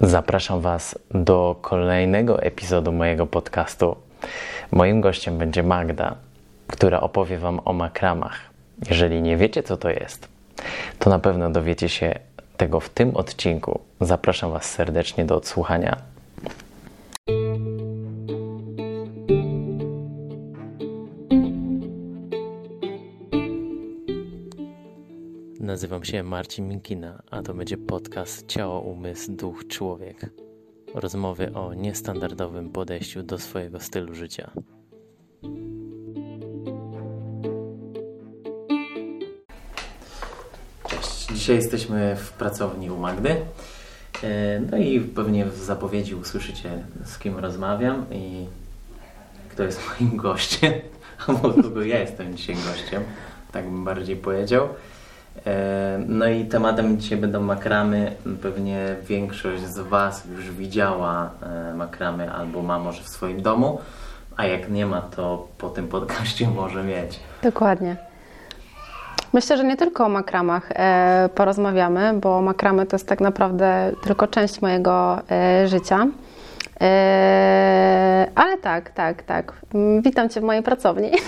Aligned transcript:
Zapraszam 0.00 0.60
Was 0.60 0.98
do 1.10 1.56
kolejnego 1.60 2.42
epizodu 2.42 2.92
mojego 2.92 3.26
podcastu. 3.26 3.96
Moim 4.72 5.00
gościem 5.00 5.38
będzie 5.38 5.62
Magda, 5.62 6.16
która 6.66 7.00
opowie 7.00 7.38
Wam 7.38 7.60
o 7.64 7.72
makramach. 7.72 8.40
Jeżeli 8.90 9.22
nie 9.22 9.36
wiecie, 9.36 9.62
co 9.62 9.76
to 9.76 9.90
jest, 9.90 10.28
to 10.98 11.10
na 11.10 11.18
pewno 11.18 11.50
dowiecie 11.50 11.88
się 11.88 12.14
tego 12.56 12.80
w 12.80 12.88
tym 12.88 13.16
odcinku. 13.16 13.80
Zapraszam 14.00 14.52
Was 14.52 14.70
serdecznie 14.70 15.24
do 15.24 15.36
odsłuchania. 15.36 15.96
Nazywam 25.78 26.04
się 26.04 26.22
Marcin 26.22 26.68
Minkina, 26.68 27.22
a 27.30 27.42
to 27.42 27.54
będzie 27.54 27.76
podcast 27.76 28.46
Ciało, 28.46 28.80
Umysł, 28.80 29.32
Duch, 29.32 29.66
Człowiek. 29.66 30.30
Rozmowy 30.94 31.52
o 31.54 31.74
niestandardowym 31.74 32.70
podejściu 32.70 33.22
do 33.22 33.38
swojego 33.38 33.80
stylu 33.80 34.14
życia. 34.14 34.50
Cześć. 40.88 41.26
Dzisiaj 41.32 41.56
jesteśmy 41.56 42.16
w 42.16 42.32
pracowni 42.32 42.90
u 42.90 42.96
Magdy. 42.96 43.36
E, 44.22 44.60
No 44.70 44.76
i 44.76 45.00
pewnie 45.00 45.44
w 45.44 45.56
zapowiedzi 45.56 46.14
usłyszycie, 46.14 46.84
z 47.04 47.18
kim 47.18 47.38
rozmawiam 47.38 48.06
i 48.12 48.46
kto 49.48 49.62
jest 49.62 49.80
moim 50.00 50.16
gościem, 50.16 50.72
albo 51.26 51.50
kogo 51.50 51.82
ja 51.82 52.00
jestem 52.00 52.36
dzisiaj 52.36 52.56
gościem, 52.56 53.02
tak 53.52 53.64
bym 53.64 53.84
bardziej 53.84 54.16
powiedział. 54.16 54.68
E, 55.46 55.98
No 56.08 56.28
i 56.28 56.44
tematem 56.44 56.98
dzisiaj 56.98 57.18
będą 57.18 57.40
makramy. 57.40 58.12
Pewnie 58.42 58.96
większość 59.02 59.62
z 59.62 59.78
Was 59.78 60.24
już 60.24 60.50
widziała 60.50 61.30
e, 61.42 61.74
makramy 61.74 62.32
albo 62.32 62.62
ma 62.62 62.78
może 62.78 63.02
w 63.02 63.08
swoim 63.08 63.42
domu, 63.42 63.80
a 64.36 64.46
jak 64.46 64.70
nie 64.70 64.86
ma, 64.86 65.00
to 65.00 65.48
po 65.58 65.70
tym 65.70 65.88
podcaście 65.88 66.48
może 66.56 66.84
mieć. 66.84 67.20
Dokładnie. 67.42 67.96
Myślę, 69.32 69.56
że 69.56 69.64
nie 69.64 69.76
tylko 69.76 70.06
o 70.06 70.08
makramach 70.08 70.72
e, 70.72 71.28
porozmawiamy, 71.34 72.14
bo 72.14 72.40
makramy 72.40 72.86
to 72.86 72.96
jest 72.96 73.08
tak 73.08 73.20
naprawdę 73.20 73.92
tylko 74.02 74.26
część 74.26 74.62
mojego 74.62 75.18
życia. 75.66 76.06
Ale 78.34 78.58
tak, 78.62 78.90
tak, 78.90 79.22
tak. 79.22 79.52
Witam 80.02 80.28
Cię 80.28 80.40
w 80.40 80.44
mojej 80.44 80.62
pracowni. 80.62 81.10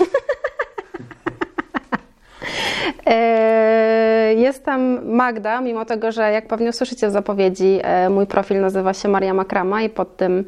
E, 4.31 4.33
Jestem 4.33 5.11
Magda, 5.15 5.61
mimo 5.61 5.85
tego, 5.85 6.11
że 6.11 6.31
jak 6.31 6.47
pewnie 6.47 6.69
usłyszycie 6.69 7.07
w 7.07 7.11
zapowiedzi, 7.11 7.79
e, 7.83 8.09
mój 8.09 8.27
profil 8.27 8.61
nazywa 8.61 8.93
się 8.93 9.09
Maria 9.09 9.33
Makrama 9.33 9.81
i 9.81 9.89
pod, 9.89 10.17
tym, 10.17 10.45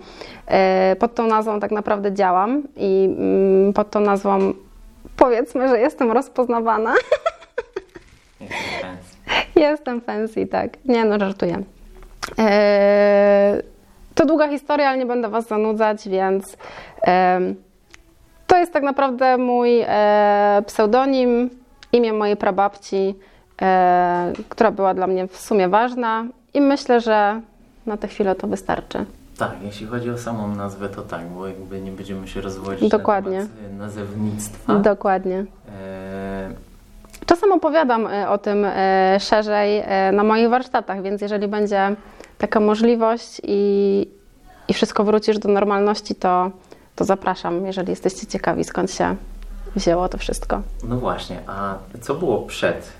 e, 0.47 0.95
pod 0.95 1.15
tą 1.15 1.27
nazwą 1.27 1.59
tak 1.59 1.71
naprawdę 1.71 2.13
działam 2.13 2.63
i 2.75 3.15
mm, 3.17 3.73
pod 3.73 3.89
tą 3.89 3.99
nazwą 3.99 4.53
powiedzmy, 5.17 5.69
że 5.69 5.79
jestem 5.79 6.11
rozpoznawana. 6.11 6.93
Jestem 8.39 8.81
fancy. 8.81 9.17
Jestem 9.59 10.01
fancy, 10.01 10.47
tak. 10.47 10.69
Nie 10.85 11.05
no, 11.05 11.19
żartuję. 11.19 11.63
Eee, 12.37 13.61
to 14.15 14.25
długa 14.25 14.47
historia, 14.47 14.89
ale 14.89 14.97
nie 14.97 15.05
będę 15.05 15.29
Was 15.29 15.47
zanudzać, 15.47 16.09
więc 16.09 16.57
to 18.47 18.57
jest 18.57 18.73
tak 18.73 18.83
naprawdę 18.83 19.37
mój 19.37 19.81
e, 19.87 20.63
pseudonim, 20.67 21.49
imię 21.91 22.13
mojej 22.13 22.37
prababci, 22.37 23.15
e, 23.19 23.32
która 24.49 24.71
była 24.71 24.93
dla 24.93 25.07
mnie 25.07 25.27
w 25.27 25.37
sumie 25.37 25.69
ważna 25.69 26.25
i 26.53 26.61
myślę, 26.61 27.01
że 27.01 27.41
na 27.85 27.97
tę 27.97 28.07
chwilę 28.07 28.35
to 28.35 28.47
wystarczy. 28.47 29.05
Tak, 29.37 29.51
jeśli 29.61 29.87
chodzi 29.87 30.09
o 30.09 30.17
samą 30.17 30.55
nazwę, 30.55 30.89
to 30.89 31.01
tak, 31.01 31.25
bo 31.25 31.47
jakby 31.47 31.81
nie 31.81 31.91
będziemy 31.91 32.27
się 32.27 32.41
rozwodzić 32.41 32.89
Dokładnie. 32.89 33.39
na 33.39 33.45
temat 33.45 33.71
e, 33.71 33.75
nazewnictwa. 33.75 34.75
Dokładnie. 34.79 35.45
E, 35.81 36.51
Czasem 37.25 37.51
opowiadam 37.51 38.07
e, 38.07 38.29
o 38.29 38.37
tym 38.37 38.65
e, 38.65 39.17
szerzej 39.19 39.79
e, 39.85 40.11
na 40.11 40.23
moich 40.23 40.49
warsztatach, 40.49 41.01
więc 41.01 41.21
jeżeli 41.21 41.47
będzie 41.47 41.95
taka 42.37 42.59
możliwość 42.59 43.41
i, 43.43 44.07
i 44.67 44.73
wszystko 44.73 45.03
wrócisz 45.03 45.39
do 45.39 45.49
normalności, 45.49 46.15
to, 46.15 46.51
to 46.95 47.05
zapraszam, 47.05 47.65
jeżeli 47.65 47.89
jesteście 47.89 48.27
ciekawi, 48.27 48.63
skąd 48.63 48.91
się 48.91 49.15
wzięło 49.75 50.09
to 50.09 50.17
wszystko. 50.17 50.61
No 50.83 50.97
właśnie, 50.97 51.39
a 51.47 51.75
co 52.01 52.15
było 52.15 52.41
przed 52.41 52.91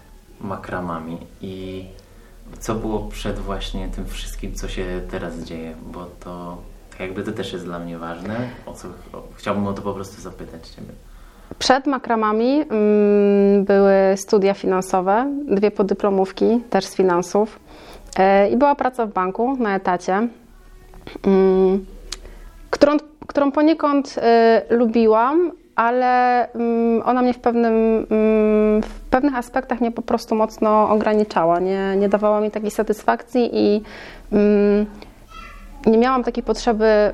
makramami 0.44 1.18
i 1.42 1.86
co 2.59 2.76
było 2.76 3.00
przed 3.00 3.40
właśnie 3.40 3.88
tym 3.88 4.06
wszystkim, 4.06 4.56
co 4.56 4.68
się 4.68 5.02
teraz 5.12 5.40
dzieje? 5.40 5.76
Bo 5.94 6.06
to 6.20 6.58
jakby 7.00 7.24
to 7.24 7.31
też 7.31 7.54
jest 7.54 7.66
dla 7.66 7.80
mnie 7.80 7.98
ważne. 7.98 8.36
O 8.66 8.74
co, 8.74 8.88
o, 8.88 9.24
chciałbym 9.36 9.68
o 9.68 9.74
to 9.74 9.81
po 9.81 9.94
prostu 9.94 10.22
zapytać 10.22 10.68
Ciebie. 10.68 10.90
Przed 11.59 11.88
makramami 11.88 12.62
mm, 12.70 13.66
były 13.66 13.94
studia 14.16 14.54
finansowe, 14.54 15.34
dwie 15.46 15.72
podyplomówki, 15.72 16.62
też 16.70 16.86
z 16.86 16.96
finansów 16.96 17.60
e, 18.18 18.50
i 18.50 18.58
była 18.58 18.75
praca 18.75 19.06
w 19.06 19.14
banku 19.14 19.58
na 19.60 19.75
etacie, 19.75 20.28
mm, 21.24 21.86
którą, 22.70 22.98
którą 23.28 23.52
poniekąd 23.52 24.16
e, 24.18 24.62
lubiłam, 24.70 25.52
ale 25.76 26.48
mm, 26.54 27.02
ona 27.06 27.22
mnie 27.22 27.34
w, 27.34 27.40
pewnym, 27.40 27.74
mm, 28.10 28.82
w 28.82 29.00
pewnych 29.10 29.36
aspektach 29.36 29.82
mnie 29.82 29.92
po 29.92 30.02
prostu 30.02 30.36
mocno 30.36 30.90
ograniczała, 30.90 31.60
nie, 31.60 31.96
nie 31.98 32.10
dawała 32.10 32.42
mi 32.42 32.52
takiej 32.52 32.72
satysfakcji 32.72 33.50
i 33.54 33.82
mm, 34.32 34.86
nie 35.86 35.98
miałam 35.98 36.24
takiej 36.24 36.44
potrzeby 36.44 37.14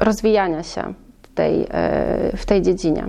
rozwijania 0.00 0.62
się 0.62 0.94
w 1.22 1.34
tej, 1.34 1.66
e, 1.70 2.36
w 2.36 2.46
tej 2.46 2.62
dziedzinie. 2.62 3.04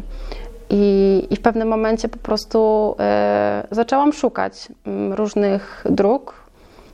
I, 0.69 1.28
I 1.29 1.35
w 1.35 1.41
pewnym 1.41 1.68
momencie 1.68 2.09
po 2.09 2.18
prostu 2.18 2.95
e, 3.00 3.68
zaczęłam 3.72 4.13
szukać 4.13 4.69
różnych 5.12 5.85
dróg. 5.89 6.34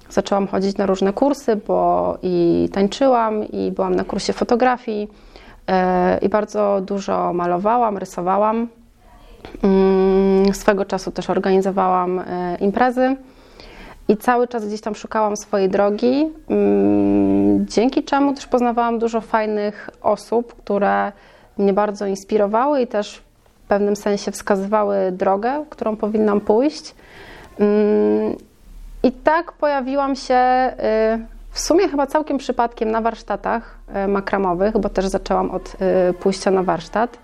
Zaczęłam 0.09 0.47
chodzić 0.47 0.78
na 0.78 0.85
różne 0.85 1.13
kursy, 1.13 1.56
bo 1.56 2.18
i 2.24 2.69
tańczyłam, 2.74 3.47
i 3.47 3.72
byłam 3.72 3.95
na 3.95 4.03
kursie 4.03 4.34
fotografii, 4.34 5.07
i 6.22 6.29
bardzo 6.29 6.81
dużo 6.81 7.34
malowałam, 7.34 7.97
rysowałam. 7.97 8.68
Mm, 9.63 10.53
Swego 10.53 10.85
czasu 10.85 11.12
też 11.12 11.29
organizowałam 11.29 12.19
e, 12.19 12.57
imprezy. 12.59 13.16
I 14.07 14.18
cały 14.18 14.47
czas 14.47 14.68
gdzieś 14.68 14.81
tam 14.81 14.96
szukałam 14.96 15.38
swojej 15.38 15.69
drogi, 15.69 16.29
mm, 16.50 17.68
dzięki 17.68 18.03
czemu 18.03 18.34
też 18.34 18.47
poznawałam 18.47 19.00
dużo 19.00 19.22
fajnych 19.22 19.90
osób, 20.01 20.56
które 20.56 21.12
mnie 21.57 21.74
bardzo 21.74 22.06
inspirowały 22.06 22.81
i 22.81 22.88
też 22.88 23.22
w 23.66 23.68
pewnym 23.68 23.95
sensie 23.95 24.31
wskazywały 24.31 24.95
drogę, 25.12 25.66
którą 25.69 25.95
powinnam 25.95 26.41
pójść. 26.41 26.95
Mm, 27.59 28.35
I 29.03 29.12
tak 29.12 29.51
pojawiłam 29.51 30.16
się 30.16 30.35
y, 30.35 31.32
w 31.53 31.59
sumie 31.59 31.89
chyba 31.89 32.07
całkiem 32.07 32.37
przypadkiem 32.37 32.91
na 32.91 33.01
warsztatach 33.01 33.77
y, 34.05 34.07
makramowych, 34.07 34.77
bo 34.77 34.89
też 34.89 35.07
zaczęłam 35.07 35.51
od 35.51 35.75
y, 36.09 36.13
pójścia 36.13 36.51
na 36.51 36.63
warsztat. 36.63 37.17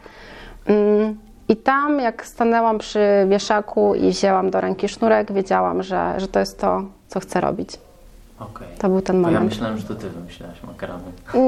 Mm, 0.65 1.17
I 1.47 1.55
tam, 1.55 1.99
jak 1.99 2.25
stanęłam 2.25 2.77
przy 2.77 2.99
wieszaku 3.29 3.95
i 3.95 4.09
wzięłam 4.09 4.49
do 4.51 4.61
ręki 4.61 4.89
sznurek, 4.89 5.31
wiedziałam, 5.31 5.83
że, 5.83 6.13
że 6.17 6.27
to 6.27 6.39
jest 6.39 6.59
to, 6.59 6.83
co 7.07 7.19
chcę 7.19 7.41
robić. 7.41 7.69
Okej. 8.39 8.67
To 8.79 8.89
był 8.89 9.01
ten 9.01 9.21
Bo 9.21 9.27
ja 9.27 9.33
moment. 9.33 9.51
myślałem, 9.51 9.77
że 9.77 9.83
to 9.87 9.95
Ty 9.95 10.09
wymyślałaś 10.09 10.63
makramy. 10.63 11.03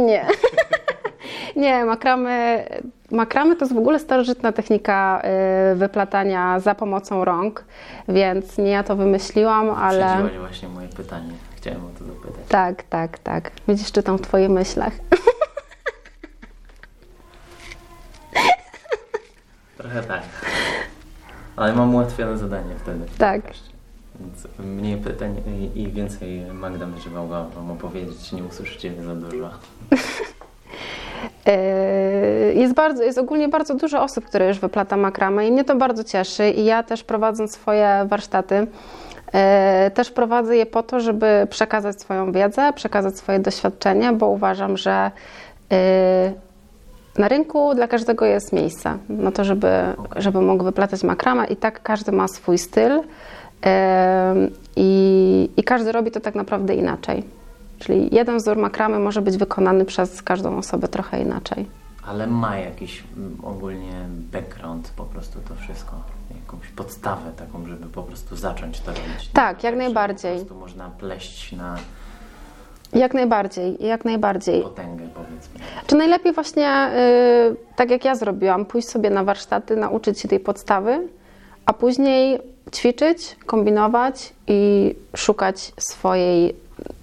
Nie. 0.06 0.26
Nie, 1.56 1.86
makramy, 1.86 2.64
makramy 3.12 3.56
to 3.56 3.66
jest 3.66 3.76
w 3.76 3.78
ogóle 3.78 4.00
starożytna 4.00 4.52
technika 4.52 5.22
y, 5.72 5.76
wyplatania 5.76 6.60
za 6.60 6.76
pomocą 6.76 7.26
rąk, 7.26 7.66
więc 8.08 8.58
nie 8.58 8.70
ja 8.70 8.84
to 8.84 8.96
wymyśliłam, 8.96 9.70
ale 9.70 10.06
Przedziłaś 10.06 10.38
właśnie 10.38 10.70
moje 10.70 10.88
pytanie. 10.88 11.32
Chciałem 11.58 11.80
o 11.86 11.90
to 12.00 12.06
zapytać. 12.06 12.21
Tak, 12.52 12.84
tak, 12.84 13.20
tak. 13.20 13.52
Widzisz, 13.68 13.92
czytam 13.92 14.18
w 14.18 14.22
Twoich 14.22 14.50
myślach. 14.50 14.94
Trochę 19.78 20.04
tak. 20.04 20.22
Ale 21.56 21.74
mam 21.74 21.96
ułatwione 21.96 22.38
zadanie 22.38 22.76
wtedy. 22.84 23.06
Tak. 23.18 23.42
Więc 24.20 24.48
mniej 24.60 24.98
pytań 24.98 25.42
i, 25.48 25.82
i 25.82 25.92
więcej 25.92 26.46
Magda 26.54 26.86
będzie 26.86 27.10
mogła 27.10 27.44
Wam 27.44 27.72
opowiedzieć. 27.72 28.32
Nie 28.32 28.44
usłyszycie 28.44 29.04
za 29.04 29.16
dużo. 29.16 29.50
Y, 31.48 32.54
Jest, 32.62 32.74
bardzo, 32.74 33.04
jest 33.04 33.18
ogólnie 33.18 33.50
bardzo 33.50 33.76
dużo 33.76 34.04
osób, 34.04 34.26
które 34.26 34.48
już 34.48 34.60
wyplata 34.60 34.98
makramę 34.98 35.48
i 35.48 35.52
mnie 35.52 35.64
to 35.64 35.76
bardzo 35.76 36.04
cieszy. 36.04 36.50
I 36.50 36.66
ja 36.66 36.84
też 36.84 37.04
prowadząc 37.04 37.52
swoje 37.52 38.06
warsztaty, 38.10 38.68
też 39.94 40.12
prowadzę 40.12 40.58
je 40.58 40.66
po 40.66 40.84
to, 40.84 41.00
żeby 41.00 41.48
przekazać 41.50 42.02
swoją 42.02 42.32
wiedzę, 42.32 42.74
przekazać 42.74 43.18
swoje 43.18 43.40
doświadczenie, 43.40 44.14
bo 44.14 44.28
uważam, 44.28 44.78
że 44.78 45.12
y, 45.74 46.34
na 47.18 47.28
rynku 47.28 47.76
dla 47.76 47.88
każdego 47.88 48.26
jest 48.26 48.54
miejsce 48.54 48.98
na 49.10 49.32
to, 49.32 49.44
żeby, 49.44 49.72
żeby 50.16 50.42
mógł 50.42 50.64
wyplatać 50.64 51.04
makramę 51.04 51.46
i 51.46 51.56
tak 51.56 51.84
każdy 51.84 52.12
ma 52.12 52.28
swój 52.28 52.58
styl 52.58 53.02
i, 54.76 55.50
i 55.58 55.64
każdy 55.64 55.92
robi 55.92 56.12
to 56.12 56.20
tak 56.20 56.36
naprawdę 56.36 56.76
inaczej. 56.76 57.24
Czyli 57.80 58.16
jeden 58.16 58.38
wzór 58.38 58.58
makramy 58.58 59.00
może 59.00 59.22
być 59.22 59.38
wykonany 59.38 59.86
przez 59.86 60.22
każdą 60.22 60.58
osobę 60.58 60.88
trochę 60.88 61.22
inaczej. 61.22 61.66
Ale 62.08 62.28
ma 62.28 62.58
jakiś 62.58 63.04
mm, 63.18 63.38
ogólnie 63.44 63.94
background 64.32 64.92
po 64.96 65.04
prostu 65.04 65.40
to 65.48 65.56
wszystko. 65.56 65.96
Jakąś 66.46 66.68
podstawę 66.68 67.32
taką, 67.38 67.66
żeby 67.66 67.86
po 67.86 68.04
prostu 68.04 68.36
zacząć 68.36 68.80
to 68.80 68.92
robić. 68.92 69.30
Tak, 69.34 69.64
jak 69.64 69.74
że 69.74 69.78
najbardziej. 69.78 70.32
Po 70.32 70.46
prostu 70.46 70.60
można 70.60 70.90
pleść 70.90 71.52
na 71.52 71.76
Jak 72.94 73.14
najbardziej, 73.14 73.78
jak 73.86 74.06
najbardziej. 74.06 74.62
potęgę 74.64 75.08
powiedzmy. 75.16 75.60
Czy 75.88 75.96
najlepiej 75.96 76.34
właśnie, 76.34 76.92
y, 77.52 77.76
tak 77.76 77.90
jak 77.92 78.06
ja 78.06 78.16
zrobiłam, 78.16 78.66
pójść 78.66 78.90
sobie 78.90 79.10
na 79.10 79.24
warsztaty, 79.24 79.76
nauczyć 79.76 80.20
się 80.20 80.28
tej 80.28 80.40
podstawy, 80.40 81.08
a 81.66 81.74
później 81.74 82.40
ćwiczyć, 82.72 83.36
kombinować 83.46 84.34
i 84.48 84.96
szukać 85.16 85.72
swojej 85.80 86.56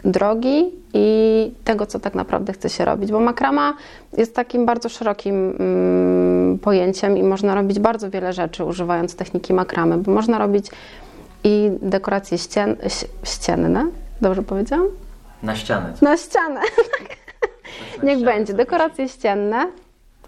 drogi 0.05 0.73
i 0.95 1.51
tego, 1.65 1.87
co 1.87 1.99
tak 1.99 2.15
naprawdę 2.15 2.53
chce 2.53 2.69
się 2.69 2.85
robić. 2.85 3.13
Bo 3.13 3.21
makrama 3.21 3.75
jest 4.17 4.35
takim 4.35 4.67
bardzo 4.67 4.89
szerokim 4.89 5.57
mm, 5.61 6.59
pojęciem 6.59 7.19
i 7.19 7.23
można 7.23 7.55
robić 7.55 7.79
bardzo 7.79 8.11
wiele 8.11 8.33
rzeczy 8.33 8.65
używając 8.65 9.17
techniki 9.17 9.55
makramy, 9.55 9.99
bo 9.99 10.13
można 10.13 10.39
robić 10.39 10.67
i 11.45 11.71
dekoracje 11.83 12.39
ścien, 12.39 12.77
ścienne, 13.25 13.87
dobrze 14.21 14.43
powiedziałam? 14.43 14.87
Na 15.43 15.57
ścianę. 15.57 15.93
Na 16.03 16.17
ścianę. 16.17 16.61
Na 18.03 18.05
Niech 18.05 18.25
będzie. 18.25 18.55
Dekoracje 18.55 19.09
ścienne. 19.09 19.67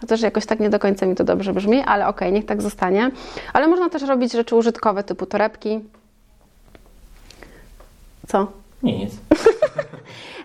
Chociaż 0.00 0.20
jakoś 0.20 0.46
tak 0.46 0.60
nie 0.60 0.70
do 0.70 0.78
końca 0.78 1.06
mi 1.06 1.14
to 1.14 1.24
dobrze 1.24 1.52
brzmi, 1.52 1.82
ale 1.82 2.06
okej, 2.06 2.32
niech 2.32 2.46
tak 2.46 2.62
zostanie. 2.62 3.10
Ale 3.52 3.68
można 3.68 3.90
też 3.90 4.02
robić 4.02 4.32
rzeczy 4.32 4.56
użytkowe 4.56 5.04
typu 5.04 5.26
torebki. 5.26 5.80
Co? 8.28 8.46
Nic. 8.82 9.14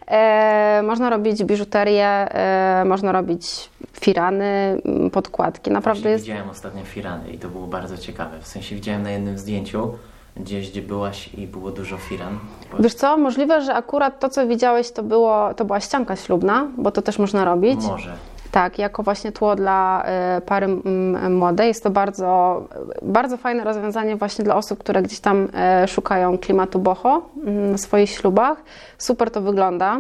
E, 0.07 0.81
można 0.84 1.10
robić 1.10 1.44
biżuterię, 1.44 2.07
e, 2.07 2.86
można 2.86 3.12
robić 3.12 3.69
firany, 4.00 4.81
podkładki. 5.12 5.72
Naprawdę 5.72 6.01
Właśnie 6.01 6.12
jest. 6.12 6.25
Widziałem 6.25 6.50
ostatnio 6.50 6.84
firany 6.84 7.31
i 7.31 7.40
to 7.40 7.50
było 7.50 7.68
bardzo 7.68 7.98
ciekawe. 7.98 8.40
W 8.42 8.48
sensie 8.48 8.75
widziałem 8.75 9.04
na 9.04 9.12
jednym 9.12 9.38
zdjęciu, 9.38 9.94
gdzieś 10.38 10.72
gdzie 10.72 10.81
byłaś 10.81 11.34
i 11.34 11.48
było 11.48 11.72
dużo 11.72 11.98
firan. 11.98 12.40
Bo 12.72 12.84
Wiesz 12.84 12.94
co, 12.94 13.18
możliwe, 13.18 13.62
że 13.62 13.74
akurat 13.74 14.19
to, 14.19 14.30
co 14.30 14.48
widziałeś, 14.48 14.92
to, 14.92 15.04
było, 15.04 15.54
to 15.54 15.66
była 15.66 15.80
ścianka 15.80 16.16
ślubna, 16.16 16.68
bo 16.78 16.92
to 16.92 17.01
też 17.01 17.19
można 17.19 17.46
robić. 17.46 17.81
Może. 17.84 18.13
Tak, 18.56 18.80
jako 18.80 19.04
właśnie 19.04 19.31
tło 19.31 19.56
dla 19.56 20.04
e, 20.06 20.42
pary 20.46 20.66
mm, 20.66 21.38
młodej. 21.38 21.68
Jest 21.68 21.84
to 21.84 21.90
bardzo, 21.90 22.62
bardzo 23.02 23.38
fajne 23.38 23.63
rozwiązanie 23.63 24.16
właśnie 24.16 24.46
dla 24.46 24.56
osób, 24.56 24.80
które 24.80 25.02
gdzieś 25.02 25.19
tam 25.19 25.48
e, 25.54 25.88
szukają 25.88 26.38
klimatu 26.38 26.80
boho 26.80 27.22
mm, 27.44 27.72
na 27.72 27.78
swoich 27.78 28.10
ślubach. 28.10 28.57
Super 28.98 29.31
to 29.31 29.42
wygląda. 29.42 30.00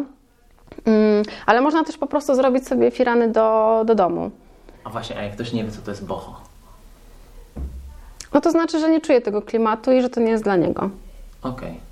Mm, 0.85 1.23
Ale 1.45 1.61
można 1.61 1.83
też 1.83 1.97
po 1.97 2.07
prostu 2.07 2.35
zrobić 2.35 2.67
sobie 2.67 2.91
firany 2.91 3.31
do, 3.31 3.81
do 3.85 3.95
domu. 3.95 4.31
A 4.83 4.89
właśnie, 4.89 5.17
a 5.17 5.23
jak 5.23 5.33
ktoś 5.33 5.53
nie 5.53 5.63
wie, 5.63 5.71
co 5.71 5.81
to 5.81 5.91
jest 5.91 6.05
boho? 6.05 6.41
No 8.33 8.41
to 8.41 8.51
znaczy, 8.51 8.79
że 8.79 8.89
nie 8.89 9.01
czuje 9.01 9.21
tego 9.21 9.41
klimatu 9.41 9.91
i 9.91 10.01
że 10.01 10.09
to 10.09 10.21
nie 10.21 10.31
jest 10.31 10.43
dla 10.43 10.55
niego. 10.55 10.89
Okej. 11.41 11.79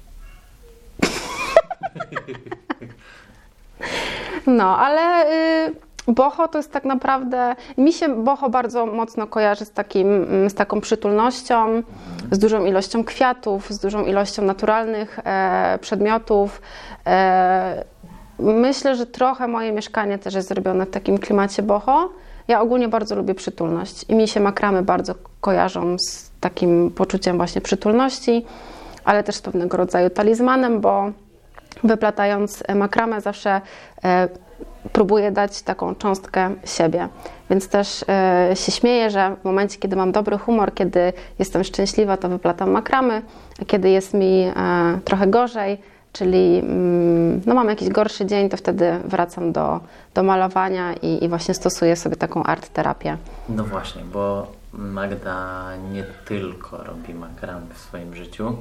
No, 4.47 4.77
ale 4.77 5.25
y, 5.67 5.92
boho 6.07 6.47
to 6.47 6.59
jest 6.59 6.71
tak 6.71 6.85
naprawdę. 6.85 7.55
Mi 7.77 7.93
się 7.93 8.23
boho 8.23 8.49
bardzo 8.49 8.85
mocno 8.85 9.27
kojarzy 9.27 9.65
z, 9.65 9.71
takim, 9.71 10.23
mm, 10.23 10.49
z 10.49 10.53
taką 10.53 10.81
przytulnością, 10.81 11.83
z 12.31 12.39
dużą 12.39 12.65
ilością 12.65 13.03
kwiatów, 13.03 13.69
z 13.69 13.79
dużą 13.79 14.05
ilością 14.05 14.41
naturalnych 14.41 15.19
e, 15.23 15.79
przedmiotów. 15.81 16.61
E, 17.07 17.85
myślę, 18.39 18.95
że 18.95 19.05
trochę 19.05 19.47
moje 19.47 19.71
mieszkanie 19.71 20.17
też 20.17 20.33
jest 20.33 20.47
zrobione 20.47 20.85
w 20.85 20.89
takim 20.89 21.17
klimacie 21.17 21.63
boho. 21.63 22.09
Ja 22.47 22.61
ogólnie 22.61 22.87
bardzo 22.87 23.15
lubię 23.15 23.35
przytulność 23.35 24.05
i 24.09 24.15
mi 24.15 24.27
się 24.27 24.39
makramy 24.39 24.83
bardzo 24.83 25.15
kojarzą 25.41 25.95
z 25.99 26.31
takim 26.39 26.91
poczuciem 26.91 27.37
właśnie 27.37 27.61
przytulności, 27.61 28.45
ale 29.05 29.23
też 29.23 29.35
z 29.35 29.41
pewnego 29.41 29.77
rodzaju 29.77 30.09
talizmanem, 30.09 30.81
bo 30.81 31.11
wyplatając 31.83 32.63
makramę 32.75 33.21
zawsze 33.21 33.61
e, 34.03 34.29
próbuję 34.91 35.31
dać 35.31 35.61
taką 35.61 35.95
cząstkę 35.95 36.55
siebie. 36.65 37.07
Więc 37.49 37.67
też 37.67 38.05
e, 38.07 38.51
się 38.55 38.71
śmieję, 38.71 39.09
że 39.09 39.35
w 39.41 39.45
momencie, 39.45 39.79
kiedy 39.79 39.95
mam 39.95 40.11
dobry 40.11 40.37
humor, 40.37 40.73
kiedy 40.73 41.13
jestem 41.39 41.63
szczęśliwa, 41.63 42.17
to 42.17 42.29
wyplatam 42.29 42.71
makramy, 42.71 43.21
a 43.61 43.65
kiedy 43.65 43.89
jest 43.89 44.13
mi 44.13 44.41
e, 44.43 44.53
trochę 45.05 45.27
gorzej, 45.27 45.77
czyli 46.13 46.59
mm, 46.59 47.41
no 47.45 47.55
mam 47.55 47.69
jakiś 47.69 47.89
gorszy 47.89 48.25
dzień, 48.25 48.49
to 48.49 48.57
wtedy 48.57 48.99
wracam 49.05 49.51
do, 49.51 49.79
do 50.13 50.23
malowania 50.23 50.93
i, 50.93 51.23
i 51.23 51.29
właśnie 51.29 51.53
stosuję 51.53 51.95
sobie 51.95 52.15
taką 52.15 52.43
art 52.43 52.69
terapię. 52.69 53.17
No 53.49 53.63
właśnie, 53.63 54.01
bo 54.13 54.47
Magda 54.73 55.69
nie 55.91 56.03
tylko 56.25 56.77
robi 56.77 57.13
makramy 57.13 57.65
w 57.73 57.77
swoim 57.77 58.15
życiu, 58.15 58.57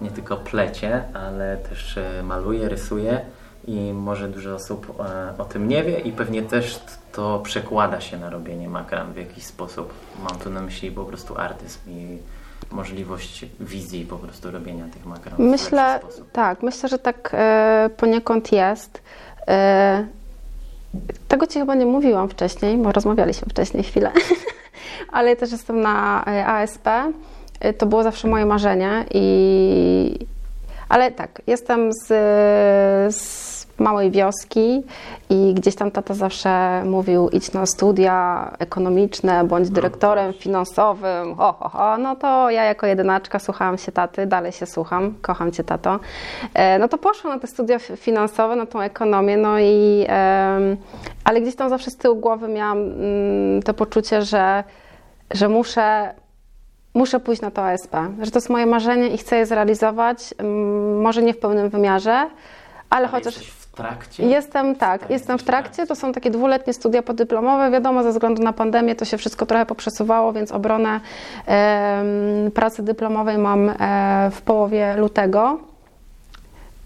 nie 0.00 0.10
tylko 0.10 0.36
plecie, 0.36 1.02
ale 1.14 1.56
też 1.56 1.98
e, 1.98 2.22
maluje, 2.22 2.68
rysuje 2.68 3.20
i 3.66 3.92
może 3.92 4.28
dużo 4.28 4.54
osób 4.54 4.94
e, 5.00 5.38
o 5.38 5.44
tym 5.44 5.68
nie 5.68 5.84
wie 5.84 5.98
i 5.98 6.12
pewnie 6.12 6.42
też 6.42 6.80
to 7.12 7.38
przekłada 7.38 8.00
się 8.00 8.18
na 8.18 8.30
robienie 8.30 8.68
makram 8.68 9.12
w 9.12 9.16
jakiś 9.16 9.44
sposób. 9.44 9.92
Mam 10.22 10.38
tu 10.38 10.50
na 10.50 10.60
myśli 10.60 10.90
po 10.90 11.04
prostu 11.04 11.38
artyzm 11.38 11.78
i 11.86 12.18
możliwość 12.70 13.46
wizji 13.60 14.04
po 14.04 14.16
prostu 14.16 14.50
robienia 14.50 14.84
tych 14.92 15.06
makram 15.06 15.36
w 15.36 15.38
Myślę, 15.38 16.00
tak, 16.32 16.62
myślę, 16.62 16.88
że 16.88 16.98
tak 16.98 17.30
e, 17.34 17.90
poniekąd 17.96 18.52
jest. 18.52 19.02
E, 19.48 20.06
tego 21.28 21.46
Ci 21.46 21.58
chyba 21.58 21.74
nie 21.74 21.86
mówiłam 21.86 22.28
wcześniej, 22.28 22.76
bo 22.76 22.92
rozmawialiśmy 22.92 23.48
wcześniej 23.50 23.82
chwilę, 23.82 24.12
ale 25.12 25.36
też 25.36 25.52
jestem 25.52 25.80
na 25.80 26.24
ASP. 26.24 26.88
To 27.78 27.86
było 27.86 28.02
zawsze 28.02 28.28
moje 28.28 28.46
marzenie 28.46 29.04
i... 29.14 30.26
Ale 30.88 31.10
tak, 31.10 31.42
jestem 31.46 31.90
z, 31.92 32.06
z 33.16 33.55
małej 33.78 34.10
wioski 34.10 34.82
i 35.30 35.54
gdzieś 35.54 35.74
tam 35.74 35.90
tata 35.90 36.14
zawsze 36.14 36.82
mówił 36.84 37.28
idź 37.28 37.52
na 37.52 37.66
studia 37.66 38.50
ekonomiczne, 38.58 39.44
bądź 39.44 39.70
dyrektorem 39.70 40.32
finansowym, 40.32 41.34
ho, 41.34 41.52
ho, 41.52 41.68
ho. 41.68 41.98
No 41.98 42.16
to 42.16 42.50
ja 42.50 42.64
jako 42.64 42.86
jedynaczka 42.86 43.38
słuchałam 43.38 43.78
się 43.78 43.92
taty, 43.92 44.26
dalej 44.26 44.52
się 44.52 44.66
słucham, 44.66 45.14
kocham 45.22 45.52
Cię 45.52 45.64
tato. 45.64 46.00
E, 46.54 46.78
No 46.78 46.88
to 46.88 46.98
poszłam 46.98 47.34
na 47.34 47.40
te 47.40 47.46
studia 47.46 47.78
finansowe, 47.78 48.56
na 48.56 48.66
tą 48.66 48.80
ekonomię, 48.80 49.36
no 49.36 49.58
i... 49.58 50.06
Ale 51.24 51.40
gdzieś 51.40 51.56
tam 51.56 51.68
zawsze 51.68 51.90
z 51.90 51.96
tyłu 51.96 52.16
głowy 52.16 52.48
miałam 52.48 52.78
mm, 52.78 53.62
to 53.62 53.74
poczucie, 53.74 54.22
że, 54.22 54.64
że 55.30 55.48
muszę 55.48 56.14
muszę 56.94 57.20
pójść 57.20 57.42
na 57.42 57.50
to 57.50 57.68
ASP, 57.68 57.94
że 58.22 58.30
to 58.30 58.36
jest 58.36 58.50
moje 58.50 58.66
marzenie 58.66 59.08
i 59.08 59.18
chcę 59.18 59.36
je 59.36 59.46
zrealizować, 59.46 60.34
mm, 60.38 61.00
może 61.00 61.22
nie 61.22 61.34
w 61.34 61.38
pełnym 61.38 61.68
wymiarze, 61.68 62.10
ale, 62.10 62.30
Ale 62.90 63.08
chociaż 63.08 63.34
trakcie? 63.76 64.26
jestem, 64.26 64.76
tak, 64.76 65.00
Tak, 65.00 65.10
jestem 65.10 65.38
w 65.38 65.42
trakcie, 65.42 65.86
to 65.86 65.94
są 65.94 66.12
takie 66.12 66.30
dwuletnie 66.30 66.72
studia 66.72 67.02
podyplomowe, 67.02 67.70
wiadomo, 67.70 68.02
ze 68.02 68.10
względu 68.10 68.42
na 68.42 68.52
pandemię 68.52 68.94
to 68.94 69.04
się 69.04 69.18
wszystko 69.18 69.46
trochę 69.46 69.66
poprzesuwało, 69.66 70.32
więc 70.32 70.52
obronę 70.52 71.00
em, 71.46 72.50
pracy 72.50 72.82
dyplomowej 72.82 73.38
mam 73.38 73.68
e, 73.68 74.30
w 74.32 74.42
połowie 74.42 74.96
lutego. 74.96 75.58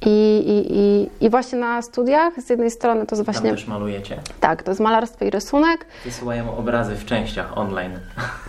I, 0.07 0.39
i, 0.47 0.79
i, 0.79 1.11
I 1.27 1.31
właśnie 1.31 1.59
na 1.59 1.83
studiach 1.83 2.41
z 2.41 2.51
jednej 2.51 2.71
strony 2.71 3.07
to 3.07 3.17
jest 3.17 3.27
Tam 3.27 3.35
właśnie, 3.35 3.51
też 3.51 3.67
malujecie? 3.67 4.17
tak, 4.41 4.63
to 4.63 4.71
jest 4.71 4.81
malarstwo 4.81 5.25
i 5.25 5.31
rysunek, 5.31 5.87
Wysyłają 6.05 6.57
obrazy 6.57 6.95
w 6.97 7.05
częściach 7.05 7.59
online. 7.59 7.99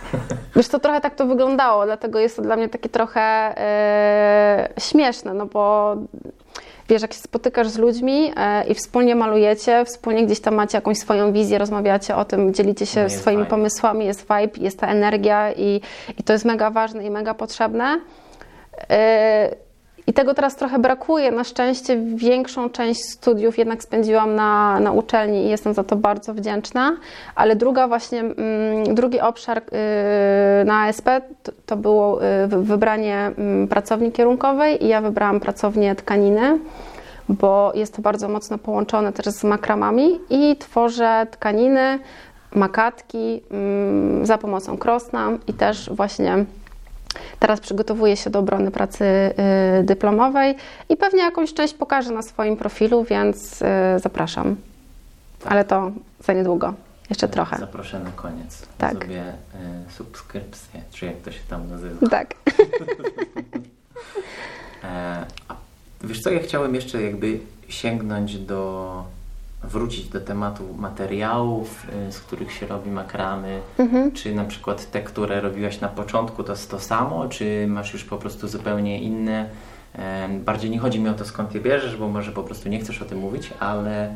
Wiesz, 0.56 0.68
to 0.68 0.78
trochę 0.78 1.00
tak 1.00 1.14
to 1.14 1.26
wyglądało, 1.26 1.84
dlatego 1.86 2.18
jest 2.18 2.36
to 2.36 2.42
dla 2.42 2.56
mnie 2.56 2.68
takie 2.68 2.88
trochę 2.88 3.20
e, 3.20 4.68
śmieszne, 4.80 5.34
no 5.34 5.46
bo 5.46 5.96
wiesz, 6.92 7.02
jak 7.02 7.12
się 7.12 7.18
spotykasz 7.20 7.68
z 7.68 7.78
ludźmi 7.78 8.32
e, 8.36 8.64
i 8.66 8.74
wspólnie 8.74 9.14
malujecie, 9.14 9.84
wspólnie 9.84 10.26
gdzieś 10.26 10.40
tam 10.40 10.54
macie 10.54 10.78
jakąś 10.78 10.98
swoją 10.98 11.32
wizję, 11.32 11.58
rozmawiacie 11.58 12.16
o 12.16 12.24
tym, 12.24 12.54
dzielicie 12.54 12.86
się 12.86 13.02
No 13.02 13.10
swoimi 13.10 13.38
vibe. 13.42 13.50
pomysłami, 13.50 14.04
jest 14.06 14.20
vibe, 14.20 14.64
jest 14.64 14.78
ta 14.78 14.86
energia 14.88 15.52
i, 15.52 15.80
i 16.18 16.22
to 16.22 16.32
jest 16.32 16.44
mega 16.44 16.70
ważne 16.70 17.04
i 17.04 17.10
mega 17.10 17.34
potrzebne. 17.34 18.00
E, 18.90 19.54
I 20.06 20.12
tego 20.12 20.34
teraz 20.34 20.56
trochę 20.56 20.78
brakuje. 20.78 21.30
Na 21.30 21.44
szczęście 21.44 21.96
większą 22.14 22.70
część 22.70 23.00
studiów 23.04 23.58
jednak 23.58 23.82
spędziłam 23.82 24.34
na, 24.34 24.80
na 24.80 24.92
uczelni 24.92 25.44
i 25.44 25.48
jestem 25.48 25.74
za 25.74 25.84
to 25.84 25.96
bardzo 25.96 26.34
wdzięczna. 26.34 26.96
Ale 27.34 27.56
druga 27.56 27.88
właśnie, 27.88 28.20
mm, 28.20 28.94
drugi 28.94 29.20
obszar 29.20 29.58
y, 29.58 29.62
na 30.64 30.82
ASP 30.82 31.08
to, 31.66 31.76
było 31.76 32.24
y, 32.24 32.46
wy- 32.46 32.62
wybranie 32.62 33.30
mm, 33.38 33.68
pracowni 33.68 34.12
kierunkowej 34.12 34.84
i 34.84 34.88
ja 34.88 35.00
wybrałam 35.00 35.40
pracownię 35.40 35.94
tkaniny, 35.94 36.58
bo 37.28 37.72
jest 37.74 37.96
to 37.96 38.02
bardzo 38.02 38.28
mocno 38.28 38.58
połączone 38.58 39.12
też 39.12 39.26
z 39.26 39.44
makramami 39.44 40.20
i 40.30 40.56
tworzę 40.56 41.26
tkaniny, 41.30 41.98
makatki 42.54 43.42
mm, 43.50 44.26
za 44.26 44.38
pomocą 44.38 44.78
krosna 44.78 45.30
i 45.46 45.52
też 45.52 45.90
właśnie 45.90 46.44
Teraz 47.38 47.60
przygotowuję 47.60 48.16
się 48.16 48.30
do 48.30 48.38
obrony 48.38 48.70
pracy 48.70 49.04
y, 49.80 49.84
dyplomowej 49.84 50.54
i 50.88 50.96
pewnie 50.96 51.22
jakąś 51.22 51.54
część 51.54 51.74
pokażę 51.74 52.10
na 52.10 52.22
swoim 52.22 52.56
profilu, 52.56 53.04
więc 53.04 53.62
y, 53.62 53.64
zapraszam. 53.96 54.56
Ale 55.44 55.64
to 55.64 55.92
za 56.24 56.32
niedługo, 56.32 56.74
jeszcze 57.10 57.28
trochę. 57.28 57.58
Zaproszę 57.58 57.98
na 57.98 58.10
koniec. 58.10 58.62
Tak. 58.78 58.92
Sobie 58.92 59.22
y, 59.88 59.92
subskrypcję, 59.92 60.82
czy 60.90 61.06
jak 61.06 61.16
to 61.16 61.32
się 61.32 61.40
tam 61.48 61.70
nazywa. 61.70 62.08
Tak. 62.08 62.34
E, 64.84 65.24
wiesz 66.04 66.20
co, 66.20 66.30
ja 66.30 66.40
chciałem 66.42 66.74
jeszcze 66.74 67.02
jakby 67.02 67.40
sięgnąć 67.68 68.38
do, 68.38 69.04
wrócić 69.64 70.08
do 70.08 70.20
tematu 70.20 70.64
materiałów, 70.78 71.86
y, 72.08 72.12
z 72.12 72.20
których 72.20 72.52
się 72.52 72.66
robi 72.66 72.90
makramy. 72.90 73.60
Mhm. 73.78 74.12
Czy 74.12 74.34
na 74.34 74.44
przykład 74.44 74.90
te, 74.90 75.02
które 75.02 75.40
robiłaś 75.40 75.80
na 75.80 75.88
początku, 75.88 76.44
to 76.44 76.52
jest 76.52 76.70
to 76.70 76.78
samo, 76.80 77.28
czy 77.28 77.66
masz 77.68 77.92
już 77.92 78.04
po 78.04 78.16
prostu 78.18 78.48
zupełnie 78.48 79.00
inne? 79.02 79.48
Bardziej 80.44 80.70
nie 80.70 80.78
chodzi 80.78 81.00
mi 81.00 81.08
o 81.08 81.14
to, 81.14 81.24
skąd 81.24 81.54
je 81.54 81.60
bierzesz, 81.60 81.96
bo 81.96 82.08
może 82.08 82.32
po 82.32 82.42
prostu 82.42 82.68
nie 82.68 82.78
chcesz 82.80 83.02
o 83.02 83.04
tym 83.04 83.18
mówić, 83.18 83.50
ale 83.60 84.14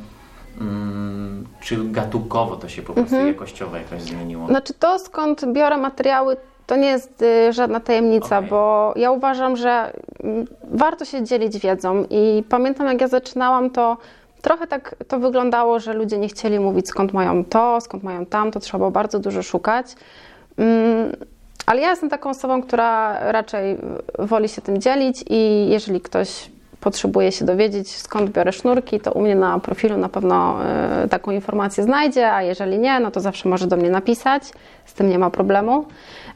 mm, 0.60 1.46
czy 1.60 1.84
gatunkowo 1.84 2.56
to 2.56 2.68
się 2.68 2.82
po 2.82 2.92
prostu 2.92 3.14
Mhm. 3.14 3.34
jakościowo 3.34 3.76
jakoś 3.76 4.02
zmieniło? 4.02 4.46
Znaczy 4.46 4.74
to, 4.74 4.98
skąd 4.98 5.52
biorę 5.52 5.76
materiały, 5.76 6.36
to 6.66 6.76
nie 6.76 6.86
jest 6.88 7.22
y, 7.22 7.52
żadna 7.52 7.80
tajemnica, 7.80 8.38
Okej. 8.38 8.50
bo 8.50 8.92
ja 8.96 9.10
uważam, 9.10 9.56
że 9.56 9.92
mm, 10.24 10.46
warto 10.70 11.04
się 11.04 11.24
dzielić 11.24 11.58
wiedzą 11.58 12.04
i 12.10 12.44
pamiętam 12.48 12.86
jak 12.86 13.00
ja 13.00 13.08
zaczynałam, 13.08 13.70
to 13.70 13.96
trochę 14.42 14.66
tak 14.66 14.94
to 15.08 15.18
wyglądało, 15.18 15.80
że 15.80 15.92
ludzie 15.92 16.18
nie 16.18 16.28
chcieli 16.28 16.60
mówić 16.60 16.88
skąd 16.88 17.12
mają 17.12 17.44
to, 17.44 17.80
skąd 17.80 18.02
mają 18.02 18.26
tamto, 18.26 18.60
trzeba 18.60 18.78
było 18.78 18.90
bardzo 18.90 19.18
dużo 19.18 19.42
szukać. 19.42 19.86
Mm, 20.56 21.12
Ale 21.66 21.80
ja 21.80 21.90
jestem 21.90 22.10
taką 22.10 22.30
osobą, 22.30 22.62
która 22.62 23.18
raczej 23.32 23.76
woli 24.18 24.48
się 24.48 24.62
tym 24.62 24.80
dzielić 24.80 25.24
i 25.30 25.68
jeżeli 25.68 26.00
ktoś 26.00 26.50
potrzebuje 26.80 27.32
się 27.32 27.44
dowiedzieć, 27.44 27.96
skąd 27.96 28.30
biorę 28.30 28.52
sznurki, 28.52 29.00
to 29.00 29.12
u 29.12 29.22
mnie 29.22 29.34
na 29.34 29.58
profilu 29.58 29.98
na 29.98 30.08
pewno 30.08 30.64
e, 30.64 31.08
taką 31.08 31.30
informację 31.30 31.84
znajdzie, 31.84 32.32
a 32.32 32.42
jeżeli 32.42 32.78
nie, 32.78 33.00
no 33.00 33.10
to 33.10 33.20
zawsze 33.20 33.48
może 33.48 33.66
do 33.66 33.76
mnie 33.76 33.90
napisać, 33.90 34.42
z 34.84 34.94
tym 34.94 35.10
nie 35.10 35.18
ma 35.18 35.30
problemu. 35.30 35.86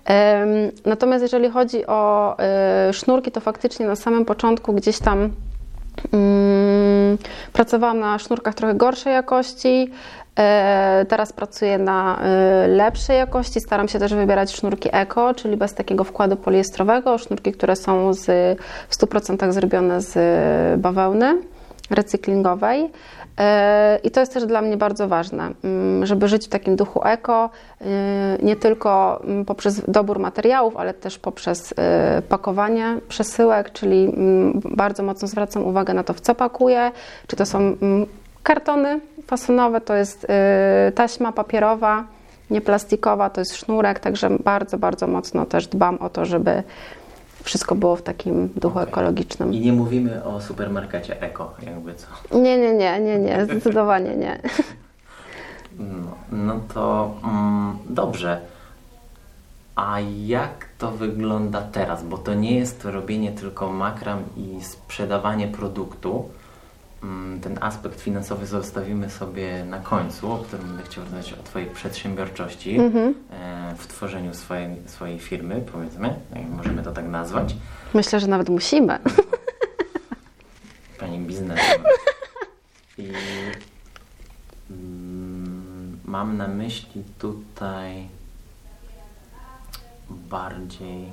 Em, 0.05 0.49
Natomiast 0.87 1.23
jeżeli 1.23 1.51
chodzi 1.51 1.87
o 1.87 2.35
e, 2.39 2.93
sznurki, 2.93 3.31
to 3.31 3.41
faktycznie 3.41 3.87
na 3.87 3.97
samym 3.97 4.25
początku 4.25 4.73
gdzieś 4.73 4.99
tam 4.99 5.31
Mm, 6.13 6.50
Pracowałam 7.53 7.99
na 8.01 8.19
sznurkach 8.19 8.55
trochę 8.55 8.75
gorszej 8.75 9.13
jakości. 9.13 9.91
E, 10.39 11.07
Teraz 11.09 11.33
pracuję 11.33 11.79
na 11.79 12.21
e, 12.23 12.69
lepszej 12.69 13.17
jakości. 13.17 13.61
Staram 13.61 13.89
się 13.89 13.99
też 13.99 14.15
wybierać 14.15 14.53
sznurki 14.53 14.89
eko, 14.93 15.35
czyli 15.35 15.57
bez 15.57 15.75
takiego 15.75 16.05
wkładu 16.05 16.37
poliestrowego. 16.37 17.19
Sznurki, 17.19 17.53
które 17.53 17.77
są 17.77 18.15
z, 18.15 18.25
w 18.89 18.97
100% 18.97 19.53
zrobione 19.53 20.01
z 20.01 20.19
bawełny 20.81 21.39
recyklingowej. 21.91 22.91
E, 23.41 23.99
I 24.05 24.11
to 24.11 24.21
jest 24.21 24.35
też 24.35 24.47
dla 24.47 24.63
mnie 24.63 24.77
bardzo 24.77 25.09
ważne, 25.09 25.51
mm, 25.65 26.07
żeby 26.07 26.29
żyć 26.29 26.47
w 26.47 26.49
takim 26.49 26.77
duchu 26.77 27.01
eko, 27.05 27.51
e, 27.81 27.85
nie 28.43 28.57
tylko 28.57 29.21
mm, 29.25 29.45
poprzez 29.45 29.83
dobór 29.89 30.19
materiałów, 30.19 30.77
ale 30.77 30.95
też 30.95 31.19
poprzez 31.19 31.75
e, 31.79 32.23
pakowanie 32.29 32.97
przesyłek, 33.09 33.73
czyli 33.73 34.05
mm, 34.05 34.61
bardzo 34.65 35.03
mocno 35.03 35.29
zwracam 35.29 35.65
uwagę 35.67 35.95
na 35.95 36.05
to, 36.05 36.15
w 36.15 36.21
co 36.21 36.35
pakuję, 36.35 36.93
czy 37.27 37.37
to 37.37 37.47
są 37.47 37.77
kartony 38.43 39.01
fasonowe, 39.27 39.81
to 39.81 39.95
jest 39.95 40.27
e, 40.29 40.93
taśma 40.95 41.33
papierowa, 41.33 42.05
nie 42.51 42.61
plastikowa, 42.61 43.31
to 43.31 43.41
jest 43.41 43.57
sznurek, 43.57 43.99
także 43.99 44.31
bardzo, 44.31 44.79
bardzo 44.79 45.07
mocno 45.07 45.47
też 45.47 45.67
dbam 45.67 45.99
o 45.99 46.09
to, 46.09 46.25
żeby 46.25 46.63
wszystko 47.43 47.75
było 47.75 47.97
w 47.97 48.03
takim 48.03 48.49
duchu 48.57 48.79
Okej. 48.79 48.89
ekologicznym. 48.89 49.55
I 49.55 49.61
nie 49.61 49.73
mówimy 49.73 50.25
o 50.25 50.41
supermarkecie 50.41 51.23
eko, 51.23 51.55
jakby 51.63 51.95
co. 51.95 52.07
Nie, 52.39 52.59
nie, 52.59 52.75
nie, 52.75 53.01
nie, 53.01 53.19
nie, 53.19 53.45
zdecydowanie 53.45 54.17
nie. 54.17 54.41
No, 55.79 56.17
no 56.33 56.61
to 56.75 57.15
mm, 57.25 57.79
dobrze. 57.89 58.41
A 59.77 60.01
jak 60.27 60.69
to 60.79 60.91
wygląda 60.91 61.63
teraz? 61.63 62.05
Bo 62.05 62.19
to 62.19 62.35
nie 62.35 62.59
jest 62.59 62.85
robienie 62.85 63.33
tylko 63.33 63.73
makram 63.73 64.19
i 64.37 64.65
sprzedawanie 64.65 65.49
produktu. 65.49 66.29
Mm, 67.03 67.41
Ten 67.41 67.59
aspekt 67.61 68.01
finansowy 68.01 68.47
zostawimy 68.47 69.11
sobie 69.11 69.65
na 69.65 69.79
końcu, 69.79 70.33
o 70.33 70.39
którym 70.39 70.67
będę 70.67 70.83
chciał 70.83 71.05
rozmawiać 71.05 71.33
o 71.33 71.43
Twojej 71.43 71.71
przedsiębiorczości 71.71 72.77
Mhm. 72.77 73.15
e, 73.31 73.75
w 73.79 73.87
tworzeniu 73.87 74.35
swojej, 74.35 74.77
swojej 74.87 75.19
firmy, 75.19 75.65
powiedzmy, 75.73 76.15
jak 76.37 76.49
możemy 76.49 76.83
to 76.83 76.93
tak 76.93 77.09
nazwać. 77.09 77.57
Myślę, 77.95 78.21
że 78.21 78.27
nawet 78.27 78.49
musimy. 78.49 78.99
Pani 81.01 81.19
biznesu. 81.19 81.63
I 82.99 83.13
mm, 84.71 85.99
mam 86.05 86.37
na 86.37 86.49
myśli 86.49 87.05
tutaj 87.19 88.09
bardziej 90.11 91.13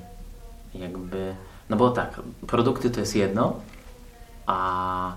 jakby, 0.74 1.36
no 1.70 1.78
bo 1.78 1.92
tak, 1.92 2.22
produkty 2.48 2.90
to 2.90 3.00
jest 3.00 3.16
jedno, 3.16 3.60
a 4.48 5.14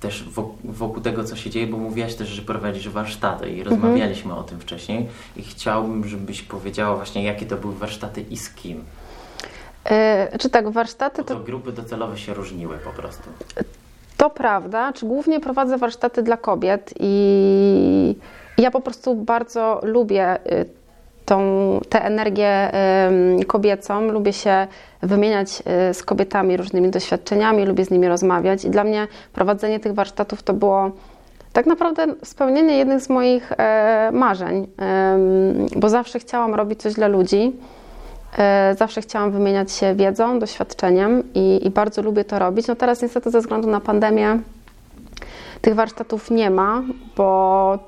też 0.00 0.24
wokół, 0.64 1.02
tego, 1.02 1.24
co 1.24 1.36
się 1.36 1.50
dzieje, 1.50 1.66
bo 1.66 1.76
mówiłaś 1.76 2.14
też, 2.14 2.28
że 2.28 2.42
prowadzisz 2.42 2.88
warsztaty 2.88 3.50
i 3.50 3.62
rozmawialiśmy 3.62 4.34
o 4.34 4.42
tym 4.42 4.60
wcześniej 4.60 5.08
i 5.36 5.42
chciałbym, 5.42 6.08
żebyś 6.08 6.42
powiedziała 6.42 6.96
właśnie, 6.96 7.24
jakie 7.24 7.46
to 7.46 7.56
były 7.56 7.74
warsztaty 7.74 8.20
i 8.20 8.36
z 8.36 8.50
kim. 8.50 8.84
Yy, 9.90 10.38
czy 10.38 10.50
tak, 10.50 10.70
warsztaty 10.70 11.24
to, 11.24 11.34
to 11.34 11.40
grupy 11.40 11.72
docelowe 11.72 12.18
się 12.18 12.34
różniły 12.34 12.78
po 12.78 12.90
prostu. 12.90 13.22
to 14.16 14.30
prawda, 14.30 14.92
czy 14.92 15.06
głównie 15.06 15.40
prowadzę 15.40 15.78
warsztaty 15.78 16.22
dla 16.22 16.36
kobiet 16.36 16.94
i 17.00 18.16
ja 18.58 18.70
po 18.70 18.80
prostu 18.80 19.14
bardzo 19.14 19.80
lubię 19.82 20.52
y, 20.52 20.66
tą, 21.30 21.80
tę 21.88 22.04
energię 22.04 22.72
kobiecą, 23.46 24.00
lubię 24.00 24.32
się 24.32 24.66
wymieniać 25.02 25.62
y, 25.90 25.94
z 25.94 26.02
kobietami 26.02 26.56
różnymi 26.56 26.90
doświadczeniami, 26.90 27.66
lubię 27.66 27.84
z 27.84 27.90
nimi 27.90 28.08
rozmawiać 28.08 28.64
i 28.64 28.70
dla 28.70 28.84
mnie 28.84 29.08
prowadzenie 29.32 29.80
tych 29.80 29.94
warsztatów 29.94 30.42
to 30.42 30.52
było 30.54 30.90
tak 31.52 31.66
naprawdę 31.66 32.06
spełnienie 32.24 32.78
jednych 32.78 33.00
z 33.00 33.08
moich 33.08 33.52
e, 33.52 34.10
marzeń, 34.12 34.66
bo 35.76 35.88
zawsze 35.88 36.18
chciałam 36.18 36.54
robić 36.54 36.82
coś 36.82 36.94
dla 36.94 37.08
ludzi. 37.08 37.52
E, 38.38 38.74
Zawsze 38.78 39.00
chciałam 39.02 39.30
wymieniać 39.30 39.72
się 39.72 39.94
wiedzą, 39.94 40.38
doświadczeniem 40.38 41.22
i, 41.34 41.66
i 41.66 41.70
bardzo 41.70 42.02
lubię 42.02 42.24
to 42.24 42.38
robić. 42.38 42.66
No 42.66 42.76
teraz 42.76 43.02
niestety 43.02 43.30
ze 43.30 43.40
względu 43.40 43.68
na 43.68 43.80
pandemię 43.80 44.38
tych 45.60 45.74
warsztatów 45.74 46.30
nie 46.30 46.50
ma, 46.50 46.82
bo 47.16 47.78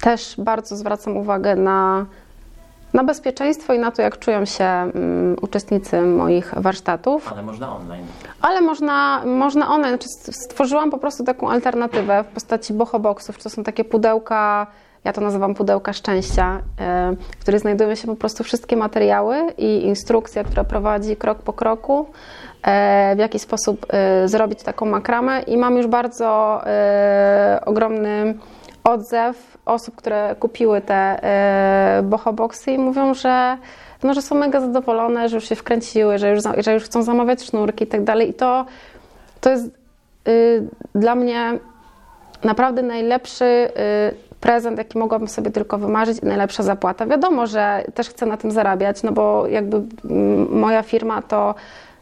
też 0.00 0.34
bardzo 0.38 0.76
zwracam 0.76 1.16
uwagę 1.16 1.56
na, 1.56 2.06
na 2.92 3.04
bezpieczeństwo 3.04 3.72
i 3.72 3.78
na 3.78 3.90
to, 3.90 4.02
jak 4.02 4.18
czują 4.18 4.44
się 4.44 4.64
mm, 4.64 5.36
uczestnicy 5.42 6.00
moich 6.00 6.54
warsztatów. 6.56 7.32
Ale 7.32 7.42
można 7.42 7.76
online. 7.76 8.06
Ale 8.42 8.60
można, 8.60 9.22
można 9.26 9.68
one, 9.68 9.88
znaczy 9.88 10.08
stworzyłam 10.30 10.90
po 10.90 10.98
prostu 10.98 11.24
taką 11.24 11.50
alternatywę 11.50 12.24
w 12.24 12.34
postaci 12.34 12.72
bochoboxów, 12.72 13.42
to 13.42 13.50
są 13.50 13.62
takie 13.62 13.84
pudełka, 13.84 14.66
ja 15.04 15.12
to 15.12 15.20
nazywam 15.20 15.54
pudełka 15.54 15.92
szczęścia, 15.92 16.62
e, 16.80 17.16
w 17.38 17.40
których 17.40 17.60
znajdują 17.60 17.94
się 17.94 18.06
po 18.06 18.16
prostu 18.16 18.44
wszystkie 18.44 18.76
materiały 18.76 19.36
i 19.58 19.84
instrukcja, 19.86 20.44
która 20.44 20.64
prowadzi 20.64 21.16
krok 21.16 21.38
po 21.38 21.52
kroku, 21.52 22.06
e, 22.62 23.16
w 23.16 23.18
jaki 23.18 23.38
sposób 23.38 23.86
e, 23.88 24.28
zrobić 24.28 24.62
taką 24.62 24.86
makramę 24.86 25.42
i 25.42 25.56
mam 25.56 25.76
już 25.76 25.86
bardzo 25.86 26.60
e, 26.66 27.60
ogromny 27.64 28.34
odzew 28.84 29.49
osób, 29.70 29.96
które 29.96 30.36
kupiły 30.40 30.80
te 30.80 30.94
e, 30.94 32.02
bochoboxy 32.02 32.72
i 32.72 32.78
mówią, 32.78 33.14
że 33.14 33.56
no, 34.02 34.14
że 34.14 34.22
są 34.22 34.34
mega 34.34 34.60
zadowolone, 34.60 35.28
że 35.28 35.36
już 35.36 35.48
się 35.48 35.54
wkręciły, 35.54 36.18
że 36.18 36.30
już, 36.30 36.42
że 36.58 36.74
już 36.74 36.84
chcą 36.84 37.02
zamawiać 37.02 37.42
sznurki 37.42 37.84
i 37.84 37.86
tak 37.86 38.04
dalej. 38.04 38.30
I 38.30 38.34
to, 38.34 38.66
to 39.40 39.50
jest 39.50 39.66
y, 40.28 40.68
dla 40.94 41.14
mnie 41.14 41.58
naprawdę 42.44 42.82
najlepszy 42.82 43.44
y, 43.44 43.70
prezent, 44.40 44.78
jaki 44.78 44.98
mogłabym 44.98 45.28
sobie 45.28 45.50
tylko 45.50 45.78
wymarzyć 45.78 46.18
i 46.22 46.26
najlepsza 46.26 46.62
zapłata. 46.62 47.06
Wiadomo, 47.06 47.46
że 47.46 47.84
też 47.94 48.08
chcę 48.08 48.26
na 48.26 48.36
tym 48.36 48.50
zarabiać, 48.50 49.02
no 49.02 49.12
bo 49.12 49.46
jakby 49.46 49.82
moja 50.50 50.82
firma 50.82 51.22
to 51.22 51.54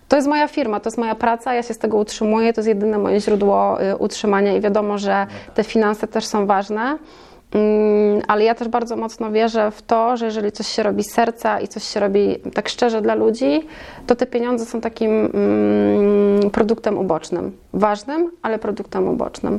to 0.09 0.17
jest 0.17 0.29
moja 0.29 0.49
firma, 0.49 0.81
to 0.81 0.89
jest 0.89 0.99
moja 0.99 1.15
praca, 1.15 1.55
ja 1.55 1.63
się 1.63 1.75
z 1.75 1.79
tego 1.79 1.97
utrzymuję, 1.97 2.53
to 2.53 2.61
jest 2.61 2.69
jedyne 2.69 2.99
moje 2.99 3.21
źródło 3.21 3.83
y, 3.83 3.97
utrzymania 3.97 4.57
i 4.57 4.61
wiadomo, 4.61 4.99
że 4.99 5.27
te 5.55 5.65
finanse 5.65 6.07
też 6.07 6.27
są 6.27 6.47
ważne. 6.47 6.99
Mm, 7.53 8.23
Ale 8.29 8.45
ja 8.45 8.55
też 8.55 8.69
bardzo 8.69 8.97
mocno 8.97 9.31
wierzę 9.33 9.71
w 9.71 9.83
to, 9.83 10.17
że 10.17 10.25
jeżeli 10.25 10.53
coś 10.53 10.67
się 10.67 10.83
robi 10.83 11.05
z 11.05 11.13
serca 11.13 11.61
i 11.61 11.69
coś 11.69 11.85
się 11.85 12.01
robi 12.01 12.37
tak 12.55 12.69
szczerze 12.69 13.03
dla 13.03 13.15
ludzi, 13.15 13.67
to 14.07 14.17
te 14.17 14.27
pieniądze 14.27 14.67
są 14.67 14.81
takim 14.81 15.11
mm, 15.35 16.51
produktem 16.51 16.99
ubocznym. 16.99 17.57
Ważnym, 17.73 18.31
ale 18.43 18.59
produktem 18.59 19.09
ubocznym. 19.09 19.59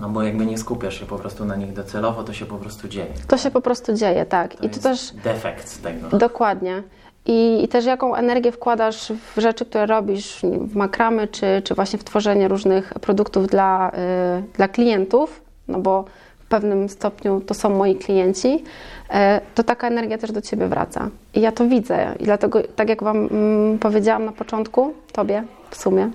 No 0.00 0.08
bo 0.08 0.22
jakby 0.22 0.46
nie 0.46 0.58
skupiasz 0.58 1.00
się 1.00 1.06
po 1.06 1.18
prostu 1.18 1.44
na 1.44 1.56
nich 1.56 1.72
docelowo, 1.72 2.22
to 2.24 2.32
się 2.32 2.46
po 2.46 2.56
prostu 2.56 2.88
dzieje. 2.88 3.06
To 3.28 3.38
się 3.38 3.50
po 3.50 3.60
prostu 3.60 3.92
dzieje, 3.94 4.26
tak. 4.26 4.54
To 4.54 4.64
I 4.66 4.70
to 4.70 4.80
też 4.80 5.12
defekt 5.24 5.82
tego. 5.82 6.18
dokładnie. 6.18 6.82
i, 7.26 7.64
i, 7.64 7.68
też 7.68 7.84
jaką 7.84 8.14
energię 8.14 8.52
wkładasz 8.52 9.12
w 9.36 9.40
rzeczy, 9.40 9.64
które 9.64 9.86
robisz, 9.86 10.40
w 10.42 10.76
makramy, 10.76 11.28
czy, 11.28 11.62
czy 11.64 11.74
właśnie 11.74 11.98
w 11.98 12.04
tworzenie 12.04 12.48
różnych 12.48 12.94
produktów 12.94 13.46
dla, 13.46 13.90
y, 13.90 14.42
dla 14.56 14.68
klientów, 14.68 15.40
no 15.68 15.78
bo 15.78 16.04
pewnym 16.50 16.88
stopniu 16.88 17.40
to 17.40 17.54
są 17.54 17.70
moi 17.70 17.96
klienci, 17.96 18.48
y, 18.54 19.14
to 19.54 19.62
taka 19.64 19.86
energia 19.86 20.18
też 20.18 20.32
do 20.32 20.42
ciebie 20.42 20.66
wraca. 20.66 21.08
I 21.34 21.40
ja 21.40 21.52
to 21.52 21.66
widzę. 21.66 22.14
I 22.20 22.24
dlatego, 22.24 22.60
tak 22.76 22.88
jak 22.88 23.02
Wam 23.02 23.16
mm, 23.16 23.78
powiedziałam 23.78 24.24
na 24.24 24.32
początku, 24.32 24.94
Tobie 25.12 25.44
w 25.70 25.76
sumie, 25.76 26.04
y, 26.04 26.10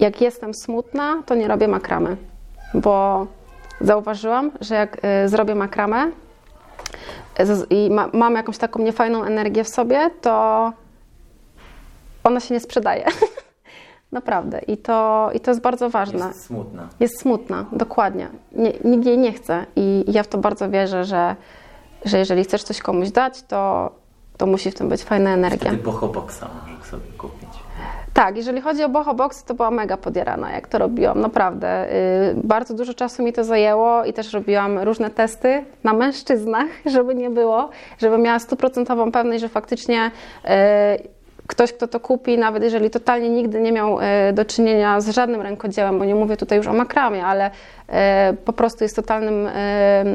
jak 0.00 0.20
jestem 0.20 0.54
smutna, 0.54 1.22
to 1.26 1.34
nie 1.34 1.48
robię 1.48 1.68
makramy, 1.68 2.16
bo 2.74 3.26
zauważyłam, 3.80 4.50
że 4.60 4.74
jak 4.74 5.04
y, 5.24 5.28
zrobię 5.28 5.54
makramę, 5.54 6.10
i 7.70 7.90
ma, 7.90 8.08
mam 8.12 8.34
jakąś 8.34 8.58
taką 8.58 8.82
niefajną 8.82 9.24
energię 9.24 9.64
w 9.64 9.68
sobie, 9.68 10.10
to 10.20 10.72
ona 12.24 12.40
się 12.40 12.54
nie 12.54 12.60
sprzedaje. 12.60 13.04
Naprawdę. 14.14 14.58
I 14.58 14.76
to, 14.76 15.30
I 15.34 15.40
to 15.40 15.50
jest 15.50 15.60
bardzo 15.60 15.90
ważne. 15.90 16.26
Jest 16.26 16.44
smutna. 16.44 16.88
Jest 17.00 17.20
smutna, 17.20 17.64
dokładnie. 17.72 18.28
Nie, 18.52 18.72
nikt 18.84 19.06
jej 19.06 19.18
nie 19.18 19.32
chce. 19.32 19.66
I, 19.76 20.04
ja 20.08 20.22
w 20.22 20.28
to 20.28 20.38
bardzo 20.38 20.70
wierzę, 20.70 21.04
że, 21.04 21.36
że 22.04 22.18
jeżeli 22.18 22.44
chcesz 22.44 22.62
coś 22.62 22.80
komuś 22.80 23.10
dać, 23.10 23.42
to, 23.42 23.90
to 24.36 24.46
musi 24.46 24.70
w 24.70 24.74
tym 24.74 24.88
być 24.88 25.02
fajna 25.02 25.30
energia. 25.30 25.70
Wtedy 25.70 25.82
boxa 26.12 26.48
możesz 26.62 26.90
sobie 26.90 27.12
kupić. 27.18 27.48
Tak, 28.12 28.36
jeżeli 28.36 28.60
chodzi 28.60 28.84
o 28.84 28.88
Boho 28.88 29.16
to 29.46 29.54
była 29.54 29.70
mega 29.70 29.96
podjarana, 29.96 30.52
jak 30.52 30.68
to 30.68 30.78
robiłam, 30.78 31.20
naprawdę. 31.20 31.92
Y, 31.92 32.34
bardzo 32.44 32.74
dużo 32.74 32.94
czasu 32.94 33.22
mi 33.22 33.32
to 33.32 33.44
zajęło 33.44 34.04
i 34.04 34.12
też 34.12 34.32
robiłam 34.32 34.78
różne 34.78 35.10
testy 35.10 35.64
na 35.84 35.92
mężczyznach, 35.92 36.66
żeby 36.94 37.14
nie 37.14 37.30
było, 37.30 37.70
żeby 37.98 38.18
miała 38.18 38.38
stuprocentową 38.38 39.12
pewność, 39.12 39.40
że 39.40 39.48
faktycznie 39.48 40.10
y, 40.44 40.48
ktoś, 41.46 41.72
kto 41.72 41.88
to 41.88 42.00
kupi, 42.00 42.38
nawet 42.38 42.62
jeżeli 42.62 42.90
totalnie 42.90 43.30
nigdy 43.30 43.60
nie 43.60 43.72
miał 43.72 44.00
y, 44.00 44.02
do 44.32 44.44
czynienia 44.44 45.00
z 45.00 45.08
żadnym 45.08 45.40
rękodziełem, 45.40 45.98
bo 45.98 46.04
nie 46.04 46.14
mówię 46.14 46.36
tutaj 46.36 46.58
już 46.58 46.66
o 46.66 46.72
makramie, 46.72 47.24
ale 47.24 47.50
po 48.44 48.52
prostu 48.52 48.84
jest 48.84 48.96
totalnym 48.96 49.48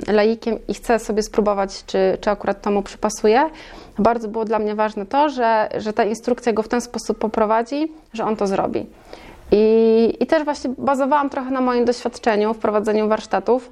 laikiem 0.08 0.60
i 0.68 0.74
chce 0.74 1.00
sobie 1.00 1.24
spróbować, 1.24 1.86
czy, 1.86 2.18
czy 2.22 2.30
akurat 2.30 2.62
to 2.62 2.72
mu 2.72 2.82
przypasuje, 2.82 3.50
bardzo 4.00 4.28
było 4.28 4.46
dla 4.46 4.60
mnie 4.60 4.76
ważne 4.76 5.06
to, 5.06 5.30
że, 5.30 5.70
że 5.78 5.94
ta 5.94 6.04
instrukcja 6.04 6.54
go 6.54 6.64
w 6.64 6.68
ten 6.68 6.82
sposób 6.82 7.18
poprowadzi, 7.18 7.92
że 8.14 8.26
on 8.26 8.36
to 8.36 8.48
zrobi. 8.48 8.86
I, 9.52 10.18
I 10.20 10.28
też 10.28 10.44
właśnie 10.44 10.72
bazowałam 10.78 11.30
trochę 11.30 11.52
na 11.52 11.62
moim 11.62 11.86
doświadczeniu 11.86 12.54
w 12.54 12.58
prowadzeniu 12.58 13.08
warsztatów 13.08 13.72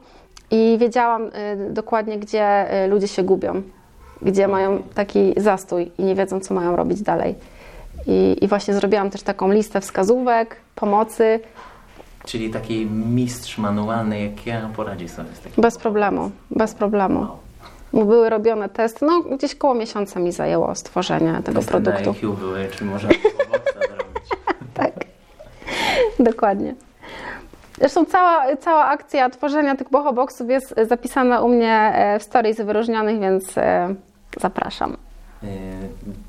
i 0.51 0.77
wiedziałam 0.79 1.31
dokładnie, 1.69 2.19
gdzie 2.19 2.65
ludzie 2.89 3.07
się 3.07 3.23
gubią, 3.23 3.61
gdzie 4.21 4.47
mają 4.47 4.83
taki 4.93 5.33
zastój 5.37 5.91
i 5.97 6.03
nie 6.03 6.15
wiedzą, 6.15 6.39
co 6.39 6.53
mają 6.53 6.75
robić 6.75 7.01
dalej. 7.01 7.35
I, 8.07 8.37
I, 8.41 8.47
właśnie 8.47 8.73
zrobiłam 8.73 9.09
też 9.09 9.21
taką 9.21 9.51
listę 9.51 9.81
wskazówek, 9.81 10.55
pomocy. 10.75 11.39
Czyli 12.25 12.49
taki 12.49 12.85
mistrz 12.85 13.57
manualny, 13.57 14.19
jak 14.19 14.45
ja, 14.45 14.69
poradzi 14.75 15.09
sobie 15.09 15.29
z 15.33 15.39
takim. 15.39 15.61
Bez 15.61 15.77
problemu, 15.77 16.31
bez 16.51 16.73
problemu. 16.73 17.19
Wow 17.19 17.47
były 17.93 18.29
robione 18.29 18.69
testy. 18.69 19.05
No, 19.05 19.21
gdzieś 19.21 19.55
koło 19.55 19.73
miesiąca 19.73 20.19
mi 20.19 20.31
zajęło 20.31 20.75
stworzenie 20.75 21.41
tego 21.43 21.59
testy 21.59 21.71
produktu. 21.71 22.15
Na 22.23 22.35
były, 22.35 22.67
czy 22.71 22.85
można 22.85 23.09
zrobić. 23.87 24.29
tak, 24.73 24.93
dokładnie. 26.19 26.75
Zresztą 27.77 28.05
cała, 28.05 28.55
cała 28.57 28.85
akcja 28.85 29.29
tworzenia 29.29 29.75
tych 29.75 29.89
bohoboxów 29.89 30.49
jest 30.49 30.75
zapisana 30.87 31.41
u 31.41 31.49
mnie 31.49 31.73
e, 31.73 32.19
w 32.19 32.23
stories 32.23 32.61
wyróżnionych, 32.61 33.19
więc 33.19 33.57
e, 33.57 33.95
zapraszam. 34.39 34.97
Yy, 35.43 35.49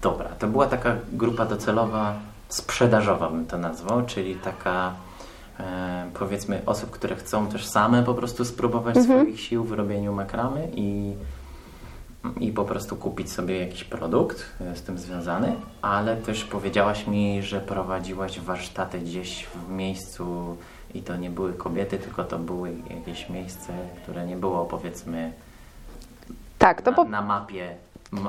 dobra, 0.03 0.29
to 0.39 0.47
była 0.47 0.67
taka 0.67 0.97
grupa 1.13 1.47
docelowa 1.47 2.15
sprzedażowa 2.49 3.31
bym 3.31 3.47
to 3.47 3.59
nazwał, 3.59 4.07
czyli 4.07 4.35
taka 4.35 4.93
powiedzmy 6.15 6.63
osób, 6.67 6.91
które 6.91 7.17
chcą 7.17 7.47
też 7.47 7.67
same 7.67 8.03
po 8.03 8.15
prostu 8.15 8.45
spróbować 8.45 8.97
mhm. 8.97 9.21
swoich 9.21 9.41
sił 9.41 9.65
w 9.65 9.73
robieniu 9.73 10.13
makramy 10.13 10.69
i 10.75 11.15
i 12.41 12.53
po 12.53 12.65
prostu 12.65 12.97
kupić 12.97 13.33
sobie 13.33 13.61
jakiś 13.61 13.85
produkt 13.85 14.45
e, 14.61 14.77
z 14.77 14.83
tym 14.83 14.99
związany, 14.99 15.53
ale 15.83 16.17
też 16.17 16.45
powiedziałaś 16.45 17.07
mi, 17.07 17.43
że 17.43 17.61
prowadziłaś 17.61 18.41
warsztaty 18.41 18.99
gdzieś 18.99 19.47
w 19.47 19.71
miejscu 19.71 20.57
i 20.95 21.03
to 21.03 21.17
nie 21.17 21.31
były 21.31 21.53
kobiety, 21.53 21.99
tylko 21.99 22.25
to 22.25 22.39
były 22.39 22.73
jakieś 22.91 23.31
miejsce, 23.31 23.73
które 24.03 24.27
nie 24.27 24.37
było 24.37 24.65
powiedzmy 24.65 25.33
tak, 26.59 26.83
to 26.83 26.91
na, 26.91 26.97
po... 26.97 27.05
na 27.05 27.23
mapie 27.23 27.75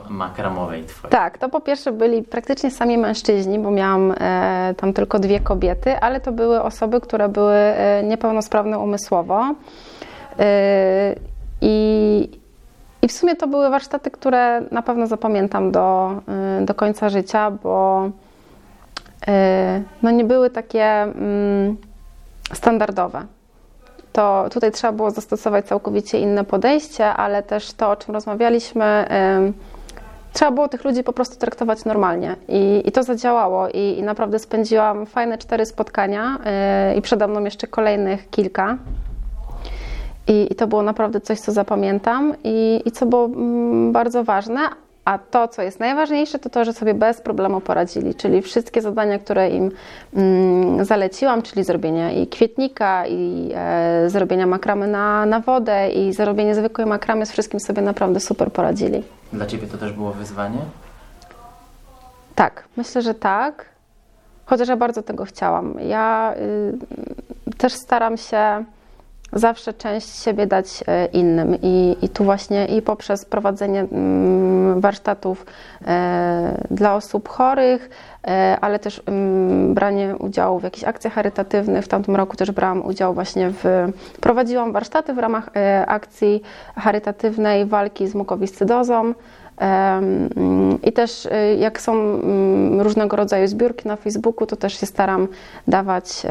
makramowej 0.10 0.84
twojej. 0.84 1.12
Tak, 1.12 1.38
to 1.38 1.50
po 1.50 1.62
pierwsze 1.62 1.92
byli 1.92 2.24
praktycznie 2.24 2.72
sami 2.72 2.98
mężczyźni, 2.98 3.60
bo 3.60 3.72
miałam 3.72 4.12
e, 4.20 4.74
tam 4.78 4.94
tylko 4.94 5.20
dwie 5.20 5.40
kobiety, 5.40 6.00
ale 6.00 6.22
to 6.22 6.32
były 6.32 6.62
osoby, 6.62 7.02
które 7.02 7.30
były 7.30 7.54
e, 7.54 8.04
niepełnosprawne 8.04 8.80
umysłowo. 8.80 9.56
E, 10.40 11.16
I, 11.62 12.39
i 13.02 13.08
w 13.08 13.12
sumie 13.12 13.36
to 13.36 13.48
były 13.48 13.70
warsztaty, 13.70 14.12
które 14.12 14.62
na 14.72 14.82
pewno 14.82 15.08
zapamiętam 15.08 15.72
do, 15.72 16.12
y, 16.62 16.66
do 16.66 16.74
końca 16.74 17.10
życia, 17.10 17.52
bo 17.52 18.06
y, 19.28 19.32
no 20.02 20.12
nie 20.12 20.24
były 20.24 20.50
takie 20.50 20.86
mm, 20.86 21.78
standardowe. 22.54 23.26
To 24.14 24.46
tutaj 24.52 24.72
trzeba 24.72 24.94
było 24.94 25.12
zastosować 25.12 25.66
całkowicie 25.66 26.20
inne 26.20 26.44
podejście, 26.44 27.06
ale 27.06 27.44
też 27.44 27.74
to, 27.74 27.90
o 27.90 27.96
czym 27.96 28.14
rozmawialiśmy, 28.14 29.06
trzeba 30.34 30.52
było 30.52 30.68
tych 30.68 30.84
ludzi 30.84 31.04
po 31.04 31.14
prostu 31.14 31.38
traktować 31.38 31.86
normalnie. 31.86 32.36
I, 32.48 32.82
i 32.86 32.92
to 32.92 33.04
zadziałało. 33.04 33.70
I, 33.70 33.98
I 33.98 34.04
naprawdę 34.04 34.40
spędziłam 34.40 35.06
fajne 35.06 35.38
cztery 35.38 35.66
spotkania 35.66 36.38
y, 36.92 36.96
i 36.96 37.02
przede 37.02 37.28
mną 37.28 37.44
jeszcze 37.44 37.68
kolejnych 37.68 38.30
kilka. 38.30 38.78
I, 40.30 40.48
I, 40.52 40.56
to 40.56 40.68
było 40.68 40.82
naprawdę 40.84 41.22
coś, 41.22 41.40
co 41.40 41.52
zapamiętam 41.52 42.34
i, 42.44 42.82
i 42.86 42.92
co 42.92 43.06
było 43.06 43.26
mm, 43.26 43.92
bardzo 43.92 44.24
ważne. 44.24 44.60
A 45.06 45.18
to, 45.18 45.48
co 45.48 45.62
jest 45.62 45.80
najważniejsze, 45.80 46.40
to 46.40 46.50
to, 46.50 46.66
że 46.66 46.74
sobie 46.74 46.94
bez 46.94 47.22
problemu 47.22 47.62
poradzili, 47.62 48.16
czyli 48.16 48.42
wszystkie 48.42 48.82
zadania, 48.82 49.20
które 49.20 49.50
im 49.50 49.72
mm, 50.14 50.86
zaleciłam, 50.86 51.42
czyli 51.42 51.64
zrobienie 51.64 52.22
i 52.22 52.28
kwietnika, 52.28 53.08
i 53.08 53.52
e, 53.56 54.10
zrobienia 54.10 54.48
makramy 54.48 54.88
na, 54.88 55.26
na 55.26 55.40
wodę, 55.40 55.90
i 55.90 56.14
zrobienie 56.14 56.56
zwykłej 56.56 56.88
makramy, 56.88 57.26
z 57.26 57.32
wszystkim 57.32 57.60
sobie 57.60 57.82
naprawdę 57.82 58.20
super 58.20 58.52
poradzili. 58.52 59.04
Dla 59.34 59.46
Ciebie 59.46 59.68
to 59.68 59.78
też 59.78 59.94
było 59.94 60.12
wyzwanie? 60.12 60.60
Tak, 62.36 62.64
myślę, 62.78 63.02
że 63.02 63.14
tak. 63.14 63.66
Chociaż 64.46 64.68
ja 64.68 64.78
bardzo 64.78 65.04
tego 65.04 65.26
chciałam. 65.26 65.74
Ja 65.88 66.34
y, 67.48 67.58
też 67.58 67.74
staram 67.74 68.18
się 68.18 68.64
zawsze 69.34 69.74
część 69.74 70.24
siebie 70.24 70.48
dać 70.48 70.84
e, 70.88 71.06
innym 71.06 71.58
i, 71.62 71.98
i 72.02 72.10
tu 72.10 72.24
właśnie 72.24 72.66
i 72.66 72.82
poprzez 72.82 73.26
prowadzenie 73.26 73.80
mm, 73.80 74.82
warsztatów 74.82 75.46
e, 75.88 76.66
dla 76.72 76.96
osób 76.96 77.30
chorych, 77.30 77.90
e, 78.28 78.58
ale 78.62 78.80
też 78.80 79.02
mm, 79.06 79.74
branie 79.74 80.16
udziału 80.20 80.60
w 80.60 80.64
jakichś 80.64 80.84
akcjach 80.84 81.14
charytatywnych. 81.14 81.86
W 81.86 81.88
tamtym 81.88 82.16
roku 82.16 82.38
też 82.38 82.52
brałam 82.52 82.86
udział 82.86 83.14
właśnie 83.14 83.52
w, 83.52 83.64
prowadziłam 84.22 84.72
warsztaty 84.72 85.14
w 85.14 85.18
ramach 85.18 85.50
akcji 85.88 86.42
charytatywnej 86.76 87.66
walki 87.66 88.08
z 88.08 88.16
mukowiscydozą. 88.16 89.14
Mm, 89.58 90.82
I 90.84 90.94
też 90.94 91.28
jak 91.58 91.82
są 91.82 92.22
różnego 92.80 93.16
rodzaju 93.16 93.48
zbiórki 93.48 93.88
na 93.88 93.96
Facebooku, 93.96 94.48
to 94.48 94.56
też 94.56 94.80
się 94.80 94.86
staram 94.86 95.28
dawać 95.68 96.22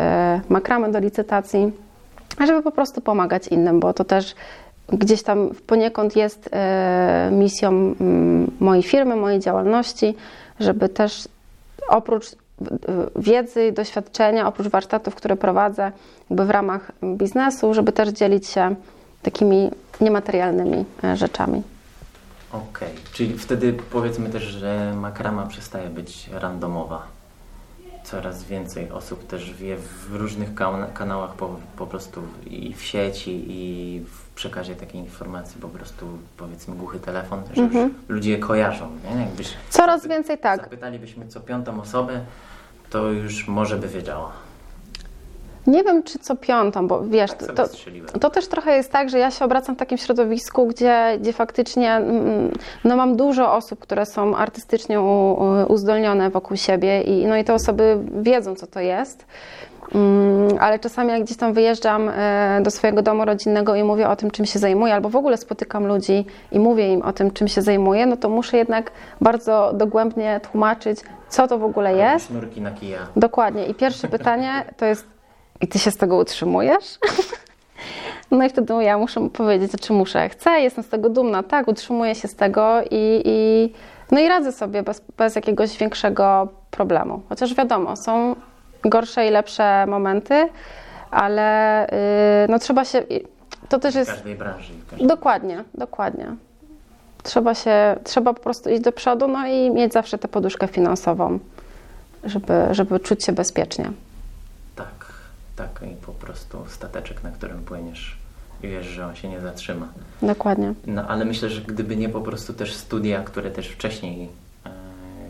makramy 0.48 0.92
do 0.92 0.98
licytacji 0.98 1.72
żeby 2.46 2.62
po 2.62 2.70
prostu 2.70 3.00
pomagać 3.00 3.48
innym, 3.48 3.80
bo 3.80 3.94
to 3.94 4.04
też 4.04 4.34
gdzieś 4.92 5.22
tam 5.22 5.50
poniekąd 5.66 6.16
jest 6.16 6.48
e, 6.52 7.30
misją 7.32 7.68
mm, 7.70 8.50
mojej 8.60 8.82
firmy, 8.82 9.16
mojej 9.16 9.40
działalności, 9.40 10.14
żeby 10.60 10.88
też 10.88 11.28
oprócz 11.88 12.26
wiedzy 13.16 13.66
i 13.66 13.72
doświadczenia, 13.72 14.48
oprócz 14.48 14.68
warsztatów, 14.68 15.14
które 15.14 15.36
prowadzę 15.36 15.92
jakby 16.30 16.44
w 16.44 16.50
ramach 16.50 16.92
biznesu, 17.04 17.74
żeby 17.74 17.92
też 17.92 18.08
dzielić 18.08 18.46
się 18.46 18.74
takimi 19.22 19.70
niematerialnymi 20.00 20.84
e, 21.04 21.16
rzeczami. 21.16 21.62
Okej, 22.52 22.68
okay. 22.68 22.88
czyli 23.12 23.38
wtedy 23.38 23.72
powiedzmy 23.90 24.30
też, 24.30 24.42
że 24.42 24.94
makrama 24.96 25.46
przestaje 25.46 25.88
być 25.88 26.30
randomowa 26.32 27.17
coraz 28.10 28.44
więcej 28.44 28.90
osób 28.90 29.26
też 29.26 29.54
wie 29.54 29.76
w 29.76 30.14
różnych 30.14 30.54
kanałach 30.94 31.34
po, 31.34 31.56
po 31.76 31.86
prostu 31.86 32.22
i 32.46 32.74
w 32.74 32.82
sieci 32.82 33.44
i 33.48 34.00
w 34.00 34.34
przekazie 34.34 34.74
takiej 34.74 35.00
informacji 35.00 35.60
po 35.60 35.68
prostu 35.68 36.06
powiedzmy 36.36 36.74
głuchy 36.74 36.98
telefon, 36.98 37.42
że 37.54 37.62
mhm. 37.62 37.94
ludzie 38.08 38.38
kojarzą. 38.38 38.90
Nie? 39.04 39.20
Jakbyś 39.20 39.54
coraz 39.70 40.06
więcej 40.06 40.38
tak. 40.38 40.60
Zapytalibyśmy 40.60 41.28
co 41.28 41.40
piątą 41.40 41.80
osobę, 41.80 42.20
to 42.90 43.08
już 43.08 43.48
może 43.48 43.76
by 43.76 43.88
wiedziała. 43.88 44.32
Nie 45.68 45.84
wiem, 45.84 46.02
czy 46.02 46.18
co 46.18 46.36
piątą, 46.36 46.88
bo 46.88 47.02
wiesz, 47.04 47.30
Tak 47.30 47.38
to, 48.12 48.18
to 48.20 48.30
też 48.30 48.48
trochę 48.48 48.76
jest 48.76 48.92
tak, 48.92 49.10
że 49.10 49.18
ja 49.18 49.30
się 49.30 49.44
obracam 49.44 49.74
w 49.74 49.78
takim 49.78 49.98
środowisku, 49.98 50.66
gdzie, 50.66 51.18
gdzie 51.20 51.32
faktycznie 51.32 51.92
mm, 51.92 52.50
no 52.84 52.96
mam 52.96 53.16
dużo 53.16 53.52
osób, 53.54 53.78
które 53.78 54.06
są 54.06 54.36
artystycznie 54.36 55.00
u- 55.00 55.38
uzdolnione 55.68 56.30
wokół 56.30 56.56
siebie 56.56 57.02
i, 57.02 57.26
no 57.26 57.36
i 57.36 57.44
te 57.44 57.54
osoby 57.54 57.98
wiedzą, 58.22 58.54
co 58.54 58.66
to 58.66 58.80
jest. 58.80 59.26
Mm, 59.94 60.48
Ale 60.60 60.78
czasami 60.78 61.10
jak 61.10 61.22
gdzieś 61.22 61.36
tam 61.36 61.52
wyjeżdżam 61.52 62.08
e, 62.08 62.60
do 62.62 62.70
swojego 62.70 63.02
domu 63.02 63.24
rodzinnego 63.24 63.74
i 63.74 63.82
mówię 63.84 64.08
o 64.08 64.16
tym, 64.16 64.30
czym 64.30 64.46
się 64.46 64.58
zajmuję, 64.58 64.94
albo 64.94 65.08
w 65.08 65.16
ogóle 65.16 65.36
spotykam 65.36 65.86
ludzi 65.86 66.26
i 66.52 66.58
mówię 66.60 66.92
im 66.92 67.02
o 67.02 67.12
tym, 67.12 67.30
czym 67.30 67.48
się 67.48 67.62
zajmuję, 67.62 68.06
no 68.06 68.16
to 68.16 68.28
muszę 68.28 68.56
jednak 68.56 68.90
bardzo 69.20 69.70
dogłębnie 69.74 70.40
tłumaczyć, 70.52 71.00
co 71.28 71.48
to 71.48 71.58
w 71.58 71.64
ogóle 71.64 71.94
jest. 71.94 72.26
Sznurki 72.26 72.60
na 72.60 72.70
kija. 72.70 72.98
Dokładnie. 73.16 73.66
I 73.66 73.74
pierwsze 73.74 74.08
pytanie 74.08 74.50
to 74.76 74.84
jest, 74.86 75.06
i 75.60 75.68
ty 75.68 75.78
się 75.78 75.90
z 75.90 75.96
tego 75.96 76.16
utrzymujesz? 76.16 76.84
No 78.30 78.44
i 78.44 78.48
wtedy 78.48 78.74
ja 78.84 78.98
muszę 78.98 79.20
mu 79.20 79.30
powiedzieć, 79.30 79.72
czy 79.80 79.92
muszę. 79.92 80.28
Chcę, 80.28 80.60
jestem 80.60 80.84
z 80.84 80.88
tego 80.88 81.08
dumna, 81.08 81.42
tak, 81.42 81.68
utrzymuję 81.68 82.14
się 82.14 82.28
z 82.28 82.34
tego 82.34 82.80
i, 82.90 83.22
i, 83.24 83.72
no 84.10 84.20
i 84.20 84.28
radzę 84.28 84.52
sobie 84.52 84.82
bez, 84.82 85.02
bez 85.18 85.36
jakiegoś 85.36 85.76
większego 85.78 86.48
problemu. 86.70 87.22
Chociaż 87.28 87.54
wiadomo, 87.54 87.96
są 87.96 88.36
gorsze 88.84 89.26
i 89.26 89.30
lepsze 89.30 89.86
momenty, 89.86 90.48
ale 91.10 91.86
yy, 92.42 92.52
no 92.52 92.58
trzeba 92.58 92.84
się, 92.84 93.02
to 93.68 93.78
też 93.78 93.94
W 93.94 93.98
jest, 93.98 94.10
każdej 94.10 94.34
branży. 94.34 94.72
w 94.72 94.90
każdej- 94.90 95.06
dokładnie, 95.06 95.64
dokładnie. 95.74 96.26
Trzeba 97.22 97.54
się, 97.54 97.96
trzeba 98.04 98.34
po 98.34 98.40
prostu 98.40 98.70
iść 98.70 98.82
do 98.82 98.92
przodu, 98.92 99.28
no 99.28 99.46
i 99.46 99.70
mieć 99.70 99.92
zawsze 99.92 100.18
tę 100.18 100.28
poduszkę 100.28 100.68
finansową, 100.68 101.38
żeby, 102.24 102.52
żeby 102.70 103.00
czuć 103.00 103.24
się 103.24 103.32
bezpiecznie. 103.32 103.90
Tak. 105.58 105.80
I 105.92 105.96
po 106.06 106.12
prostu 106.12 106.64
stateczek, 106.68 107.24
na 107.24 107.30
którym 107.30 107.64
płyniesz 107.64 108.16
i 108.62 108.68
wiesz, 108.68 108.86
że 108.86 109.06
on 109.06 109.14
się 109.14 109.28
nie 109.28 109.40
zatrzyma. 109.40 109.88
Dokładnie. 110.22 110.74
No 110.86 111.08
ale 111.08 111.24
myślę, 111.24 111.48
że 111.48 111.60
gdyby 111.60 111.96
nie 111.96 112.08
po 112.08 112.20
prostu 112.20 112.52
też 112.54 112.74
studia, 112.74 113.22
które 113.22 113.50
też 113.50 113.68
wcześniej 113.68 114.28
e, 114.66 114.70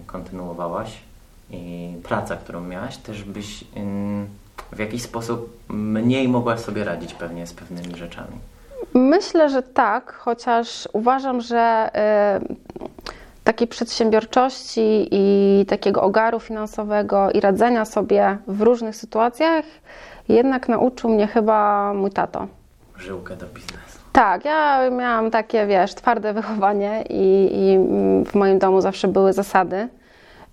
kontynuowałaś 0.07 0.99
i 1.51 1.93
praca, 2.03 2.37
którą 2.37 2.61
miałaś, 2.61 2.97
też 2.97 3.25
byś 3.25 3.65
ym, 3.77 4.27
w 4.73 4.79
jakiś 4.79 5.03
sposób 5.03 5.59
mniej 5.69 6.29
mogłaś 6.29 6.61
sobie 6.61 6.85
radzić 6.85 7.15
pewnie 7.15 7.47
z 7.47 7.53
pewnymi 7.53 7.97
rzeczami. 7.97 8.39
Myślę, 8.95 9.51
że 9.51 9.63
tak, 9.63 10.13
chociaż 10.13 10.89
uważam, 10.93 11.41
że 11.41 11.91
y, 12.47 12.89
takiej 13.45 13.69
przedsiębiorczości 13.69 15.09
i 15.11 15.67
takiego 15.69 16.03
ogaru 16.03 16.41
finansowego 16.41 17.31
i 17.31 17.41
radzenia 17.41 17.85
sobie 17.85 18.39
w 18.47 18.61
różnych 18.61 18.97
sytuacjach 18.97 19.65
jednak 20.29 20.69
nauczył 20.69 21.11
mnie 21.11 21.27
chyba 21.27 21.93
mój 21.95 22.11
tato. 22.11 22.47
Żyłkę 22.97 23.37
do 23.37 23.47
biznesu. 23.47 23.99
Tak, 24.13 24.45
ja 24.45 24.91
miałam 24.91 25.31
takie, 25.31 25.67
wiesz, 25.67 25.95
twarde 25.95 26.33
wychowanie 26.41 27.05
i, 27.11 27.51
i 27.53 27.79
w 28.31 28.35
moim 28.35 28.59
domu 28.59 28.81
zawsze 28.81 29.09
były 29.09 29.33
zasady. 29.33 29.89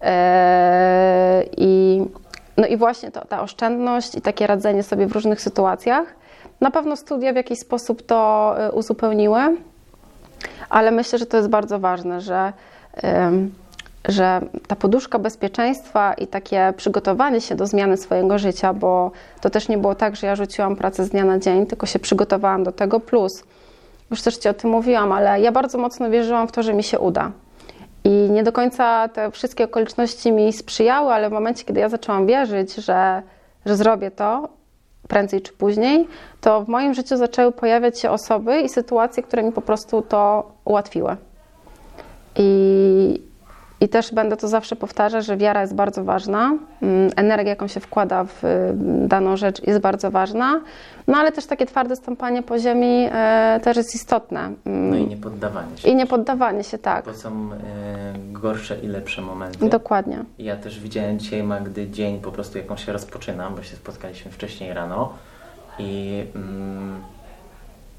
Eee, 0.02 1.50
I, 1.58 2.02
no 2.58 2.68
i 2.68 2.78
właśnie 2.78 3.12
to, 3.12 3.26
ta 3.26 3.42
oszczędność 3.42 4.16
i 4.16 4.22
takie 4.22 4.48
radzenie 4.48 4.84
sobie 4.84 5.08
w 5.08 5.12
różnych 5.12 5.42
sytuacjach. 5.42 6.16
Na 6.62 6.72
pewno 6.72 6.96
studia 6.96 7.34
w 7.34 7.36
jakiś 7.36 7.60
sposób 7.60 8.06
to 8.06 8.54
e, 8.58 8.72
uzupełniły, 8.72 9.40
ale 10.70 10.92
myślę, 10.92 11.20
że 11.20 11.26
to 11.26 11.38
jest 11.38 11.50
bardzo 11.50 11.80
ważne, 11.80 12.22
że, 12.22 12.54
em, 12.94 13.52
że 14.08 14.42
ta 14.68 14.76
poduszka 14.76 15.20
bezpieczeństwa 15.20 16.14
i 16.14 16.28
takie 16.28 16.74
przygotowanie 16.78 17.42
się 17.42 17.56
do 17.56 17.68
zmiany 17.68 17.98
swojego 17.98 18.38
życia, 18.38 18.74
bo 18.74 19.12
to 19.42 19.50
też 19.50 19.68
nie 19.68 19.78
było 19.78 19.96
tak, 19.96 20.16
że 20.16 20.28
ja 20.28 20.36
rzuciłam 20.36 20.76
pracę 20.76 21.06
z 21.06 21.10
dnia 21.10 21.26
na 21.26 21.40
dzień, 21.40 21.66
tylko 21.66 21.86
się 21.86 22.00
przygotowałam 22.00 22.64
do 22.64 22.72
tego. 22.72 23.00
Plus, 23.00 23.44
już 24.12 24.22
też 24.22 24.38
Ci 24.38 24.50
o 24.50 24.54
tym 24.54 24.70
mówiłam, 24.70 25.12
ale 25.12 25.42
ja 25.42 25.52
bardzo 25.52 25.78
mocno 25.78 26.10
wierzyłam 26.10 26.48
w 26.48 26.52
to, 26.52 26.64
że 26.64 26.74
mi 26.74 26.84
się 26.84 27.00
uda. 27.00 27.32
I 28.04 28.10
nie 28.10 28.44
do 28.44 28.52
końca 28.52 29.08
te 29.08 29.32
wszystkie 29.32 29.64
okoliczności 29.64 30.32
mi 30.32 30.54
sprzyjały, 30.54 31.14
ale 31.14 31.30
w 31.30 31.34
momencie, 31.34 31.64
kiedy 31.64 31.80
ja 31.80 31.90
zaczęłam 31.90 32.26
wierzyć, 32.26 32.76
że, 32.76 33.22
że 33.66 33.76
zrobię 33.76 34.12
to 34.12 34.50
prędzej 35.08 35.42
czy 35.42 35.54
później, 35.54 36.08
to 36.42 36.64
w 36.64 36.68
moim 36.68 36.94
życiu 36.94 37.18
zaczęły 37.18 37.52
pojawiać 37.52 38.00
się 38.00 38.12
osoby 38.12 38.62
i 38.62 38.70
sytuacje, 38.70 39.24
które 39.24 39.44
mi 39.44 39.52
po 39.52 39.62
prostu 39.62 40.02
to 40.02 40.52
ułatwiły. 40.66 41.16
I, 42.36 43.22
I 43.82 43.90
też 43.90 44.14
będę 44.14 44.38
to 44.38 44.48
zawsze 44.48 44.76
powtarzać, 44.76 45.26
że 45.26 45.38
wiara 45.38 45.62
jest 45.62 45.76
bardzo 45.76 46.04
ważna, 46.04 46.58
mm, 46.82 47.12
energia, 47.16 47.50
jaką 47.50 47.68
się 47.68 47.80
wkłada 47.80 48.24
w 48.24 48.44
y, 48.44 48.74
daną 49.08 49.38
rzecz, 49.38 49.68
jest 49.68 49.80
bardzo 49.80 50.12
ważna, 50.12 50.62
no 51.08 51.18
ale 51.18 51.32
też 51.32 51.46
takie 51.46 51.66
twarde 51.66 51.96
stąpanie 51.96 52.44
po 52.44 52.60
ziemi 52.60 53.08
e, 53.12 53.60
też 53.64 53.78
jest 53.78 53.96
istotne. 53.96 54.40
Mm, 54.66 54.90
No 54.90 54.96
i 54.96 55.08
nie 55.08 55.18
poddawanie 55.18 55.78
się. 55.78 55.90
I 55.90 55.96
nie 55.96 56.08
poddawanie 56.08 56.64
się, 56.64 56.78
tak. 56.78 57.06
Bo 57.06 57.14
są 57.14 57.30
e, 57.30 57.58
gorsze 58.32 58.80
i 58.80 58.88
lepsze 58.88 59.22
momenty. 59.22 59.70
Dokładnie. 59.70 60.24
Ja 60.40 60.56
też 60.56 60.80
widziałem 60.80 61.20
dzisiaj 61.20 61.44
Magdy 61.44 61.90
dzień 61.90 62.20
po 62.20 62.32
prostu 62.32 62.58
jaką 62.58 62.78
się 62.78 62.92
rozpoczynam, 62.94 63.56
bo 63.56 63.64
się 63.64 63.76
spotkaliśmy 63.76 64.32
wcześniej 64.32 64.74
rano 64.74 65.14
i 65.80 66.24
mm, 66.36 67.02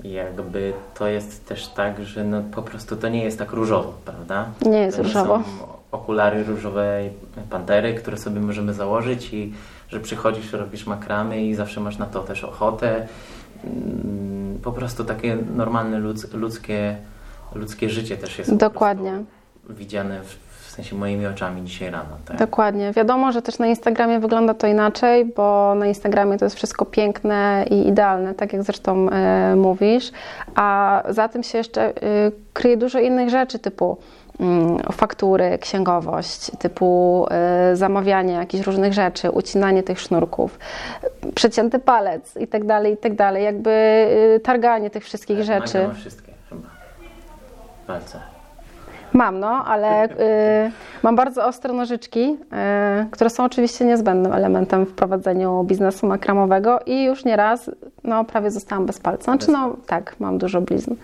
jakby 0.04 0.72
to 0.94 1.06
jest 1.09 1.46
też 1.48 1.68
tak, 1.68 2.04
że 2.04 2.24
no 2.24 2.42
po 2.54 2.62
prostu 2.62 2.96
to 2.96 3.09
nie 3.09 3.24
jest 3.24 3.38
tak 3.38 3.52
różowo, 3.52 3.92
prawda? 4.04 4.48
Nie 4.62 4.78
jest 4.78 4.96
to 4.96 5.02
różowo. 5.02 5.37
Są 5.37 5.66
okulary 5.92 6.44
różowej 6.44 7.11
pantery, 7.50 7.94
które 7.94 8.16
sobie 8.16 8.40
możemy 8.40 8.74
założyć 8.74 9.32
i 9.35 9.52
że 9.88 10.00
przychodzisz, 10.00 10.52
robisz 10.52 10.87
makramy 10.87 11.42
i 11.44 11.54
zawsze 11.54 11.80
masz 11.80 11.98
na 11.98 12.06
to 12.06 12.20
też 12.22 12.44
ochotę. 12.44 13.06
Mm, 13.64 14.59
Po 14.62 14.72
prostu 14.72 15.04
takie 15.04 15.37
normalne 15.56 15.98
ludz, 15.98 16.32
ludzkie, 16.35 16.96
ludzkie 17.54 17.90
życie 17.90 18.16
też 18.16 18.38
jest 18.38 18.56
Dokładnie. 18.56 19.24
widziane 19.68 20.20
w 20.22 20.45
sensie 20.77 20.97
moimi 20.97 21.27
oczami 21.27 21.62
dzisiaj 21.62 21.91
rano. 21.91 22.17
Tak? 22.25 22.37
Dokładnie. 22.37 22.93
Wiadomo, 22.93 23.33
że 23.33 23.43
też 23.43 23.59
na 23.59 23.67
Instagramie 23.67 24.21
wygląda 24.21 24.55
to 24.55 24.67
inaczej, 24.67 25.25
bo 25.25 25.75
na 25.75 25.87
Instagramie 25.87 26.39
to 26.39 26.45
jest 26.45 26.57
wszystko 26.57 26.85
piękne 26.85 27.65
i 27.71 27.89
idealne, 27.89 28.35
tak 28.35 28.53
jak 28.53 28.62
zresztą 28.62 29.11
e, 29.11 29.57
mówisz, 29.57 30.12
a 30.55 31.03
za 31.09 31.29
tym 31.29 31.43
się 31.43 31.59
jeszcze 31.59 31.83
e, 31.83 31.93
kryje 32.53 32.77
dużo 32.77 32.99
innych 32.99 33.31
rzeczy, 33.31 33.59
typu 33.59 33.97
mm, 34.41 34.79
faktury, 34.93 35.59
księgowość, 35.59 36.51
typu 36.59 37.27
e, 37.31 37.77
zamawianie 37.77 38.33
jakichś 38.33 38.67
różnych 38.67 38.93
rzeczy, 38.93 39.31
ucinanie 39.31 39.83
tych 39.83 40.01
sznurków, 40.01 40.59
przecięty 41.35 41.79
palec 41.79 42.37
i 42.37 42.47
tak 42.47 42.65
dalej, 42.65 42.93
i 42.93 42.97
tak 42.97 43.15
dalej, 43.15 43.45
jakby 43.45 44.07
targanie 44.43 44.91
tych 44.91 45.05
wszystkich 45.05 45.39
Tak, 45.39 45.47
rzeczy. 45.47 45.89
Wszystkie 45.95 46.33
chyba. 46.49 46.69
Palce. 47.87 48.36
Mam, 49.16 49.40
no, 49.40 49.48
ale 49.48 50.05
y, 50.05 50.72
mam 51.02 51.16
bardzo 51.16 51.46
ostre 51.46 51.72
nożyczki, 51.72 52.37
y, 53.05 53.11
które 53.11 53.31
są 53.31 53.44
oczywiście 53.44 53.85
niezbędnym 53.85 54.33
elementem 54.33 54.87
w 54.87 54.92
prowadzeniu 54.92 55.64
biznesu 55.64 56.07
makramowego 56.07 56.81
i 56.87 57.05
już 57.05 57.24
nieraz, 57.24 57.70
no, 58.05 58.24
prawie 58.24 58.50
zostałam 58.50 58.87
bez 58.87 58.98
palca. 58.98 59.24
Znaczy, 59.24 59.50
no, 59.50 59.76
tak, 59.87 60.16
mam 60.20 60.38
dużo 60.38 60.61
blizn. 60.61 60.94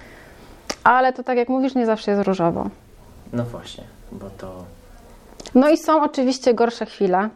Ale 0.85 1.13
to 1.13 1.23
tak 1.23 1.39
jak 1.39 1.49
mówisz, 1.49 1.75
nie 1.75 1.87
zawsze 1.87 2.11
jest 2.11 2.27
różowo. 2.27 2.67
No 3.33 3.45
właśnie, 3.45 3.85
bo 4.13 4.31
to 4.39 4.65
No 5.55 5.69
i 5.69 5.77
są 5.77 6.03
oczywiście 6.03 6.55
gorsze 6.55 6.87
chwile. 6.87 7.29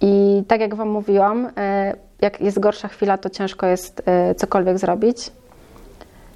I 0.00 0.42
tak 0.48 0.60
jak 0.60 0.74
Wam 0.74 0.88
mówiłam, 0.88 1.46
y, 1.46 1.50
jak 2.20 2.40
jest 2.40 2.60
gorsza 2.60 2.88
chwila, 2.88 3.18
to 3.18 3.30
ciężko 3.30 3.66
jest 3.66 4.02
y, 4.30 4.34
cokolwiek 4.34 4.78
zrobić. 4.78 5.30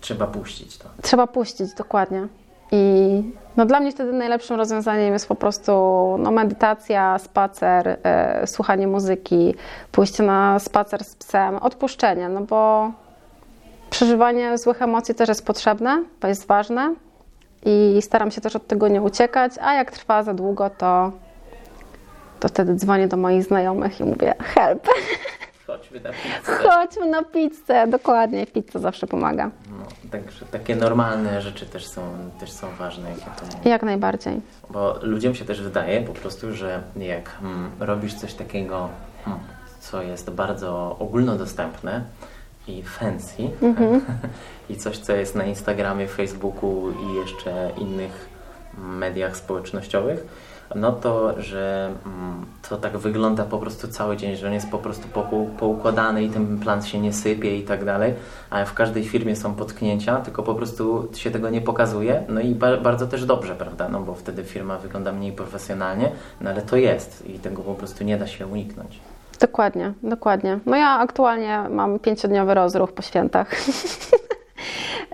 trzeba 0.00 0.26
puścić 0.26 0.78
to. 0.78 0.88
Trzeba 1.02 1.26
puścić, 1.26 1.74
dokładnie. 1.74 2.28
I 2.72 3.22
no 3.56 3.66
dla 3.66 3.80
mnie 3.80 3.92
wtedy 3.92 4.12
najlepszym 4.12 4.56
rozwiązaniem 4.56 5.12
jest 5.12 5.28
po 5.28 5.35
prostu 5.35 5.72
no, 6.18 6.30
medytacja, 6.30 7.18
spacer, 7.18 7.98
e, 8.02 8.46
słuchanie 8.46 8.87
muzyki, 8.87 9.54
pójście 9.92 10.22
na 10.22 10.59
spacer 10.59 11.04
z 11.04 11.16
psem, 11.16 11.56
odpuszczenie, 11.56 12.28
no 12.28 12.40
bo 12.40 12.90
przeżywanie 13.90 14.59
złych 14.59 14.83
emocji 14.83 15.14
też 15.14 15.28
jest 15.28 15.46
potrzebne, 15.46 16.04
to 16.20 16.28
jest 16.28 16.46
ważne 16.46 16.94
i 17.64 17.98
staram 18.02 18.30
się 18.30 18.40
też 18.40 18.56
od 18.56 18.66
tego 18.66 18.88
nie 18.88 19.02
uciekać, 19.02 19.52
a 19.61 19.74
jak 19.74 19.90
trwa 19.90 20.22
za 20.22 20.35
długo, 20.35 20.70
to, 20.70 21.12
to 22.40 22.48
wtedy 22.48 22.74
dzwonię 22.74 23.09
do 23.09 23.16
moich 23.16 23.44
znajomych 23.44 24.00
i 24.00 24.04
mówię 24.04 24.35
help, 24.38 24.88
Chodźmy 25.70 26.00
na 26.00 26.11
pizzę. 26.11 26.68
chodźmy 26.68 27.06
na 27.06 27.22
pizzę, 27.22 27.87
dokładnie, 27.87 28.46
pizza 28.46 28.78
zawsze 28.78 29.06
pomaga, 29.06 29.50
No, 29.70 30.11
także 30.11 30.46
takie 30.46 30.76
normalne 30.76 31.42
rzeczy 31.42 31.66
też 31.66 31.87
są, 31.87 32.02
też 32.40 32.52
są 32.52 32.66
ważne, 32.78 33.11
jak 33.11 33.18
ja 33.64 33.70
jak 33.70 33.83
najbardziej. 33.83 34.40
Bo 34.70 34.98
ludziom 35.02 35.35
się 35.35 35.44
też 35.44 35.62
wydaje 35.62 36.02
po 36.02 36.12
prostu, 36.12 36.54
że 36.54 36.83
jak 36.96 37.30
mm, 37.42 37.70
robisz 37.80 38.14
coś 38.14 38.35
takiego, 38.35 38.88
mm, 39.26 39.38
co 39.80 40.02
jest 40.02 40.30
bardzo 40.30 40.96
ogólnodostępne 40.98 42.04
i 42.68 42.83
fancy, 42.83 43.37
i 44.70 44.76
coś, 44.76 44.98
co 44.98 45.12
jest 45.12 45.35
na 45.35 45.44
Instagramie, 45.44 46.09
Facebooku 46.09 46.90
i 46.90 47.14
jeszcze 47.14 47.70
innych 47.78 48.28
mediach 48.78 49.37
społecznościowych, 49.37 50.26
no 50.74 50.92
to, 50.92 51.42
że 51.42 51.90
mm, 52.06 52.46
to 52.68 52.76
tak 52.76 52.98
wygląda 52.98 53.44
po 53.44 53.59
prostu 53.59 53.88
cały 53.88 54.16
dzień, 54.16 54.37
że 54.37 54.46
on 54.46 54.52
jest 54.52 54.70
po 54.70 54.78
prostu 54.78 55.09
poukładany 55.59 56.24
i 56.24 56.28
ten 56.28 56.59
plan 56.59 56.83
się 56.83 57.00
nie 57.00 57.12
sypie 57.12 57.59
i 57.59 57.62
tak 57.62 57.85
dalej, 57.85 58.14
a 58.50 58.64
w 58.64 58.74
każdej 58.74 59.04
firmie 59.04 59.37
są 59.37 59.54
potknięcia, 59.54 60.16
tylko 60.16 60.42
po 60.42 60.54
prostu 60.54 61.09
się 61.14 61.30
tego 61.30 61.50
nie 61.50 61.61
pokazuje, 61.61 62.22
no 62.28 62.40
i 62.40 62.54
ba 62.54 62.76
bardzo 62.76 63.06
też 63.06 63.24
dobrze, 63.24 63.54
prawda, 63.54 63.88
no 63.88 64.00
bo 64.00 64.14
wtedy 64.14 64.44
firma 64.44 64.78
wygląda 64.78 65.12
mniej 65.12 65.33
profesjonalnie, 65.33 66.12
no 66.40 66.50
ale 66.50 66.62
to 66.62 66.76
jest 66.76 67.26
i 67.26 67.38
tego 67.38 67.62
po 67.62 67.74
prostu 67.74 68.04
nie 68.04 68.18
da 68.18 68.26
się 68.26 68.46
uniknąć. 68.46 69.00
Dokładnie, 69.40 69.92
dokładnie. 70.02 70.59
No 70.66 70.76
ja 70.76 70.88
aktualnie 70.88 71.64
mam 71.70 71.98
pięciodniowy 71.98 72.54
rozruch 72.54 72.92
po 72.92 73.02
świętach. 73.02 73.50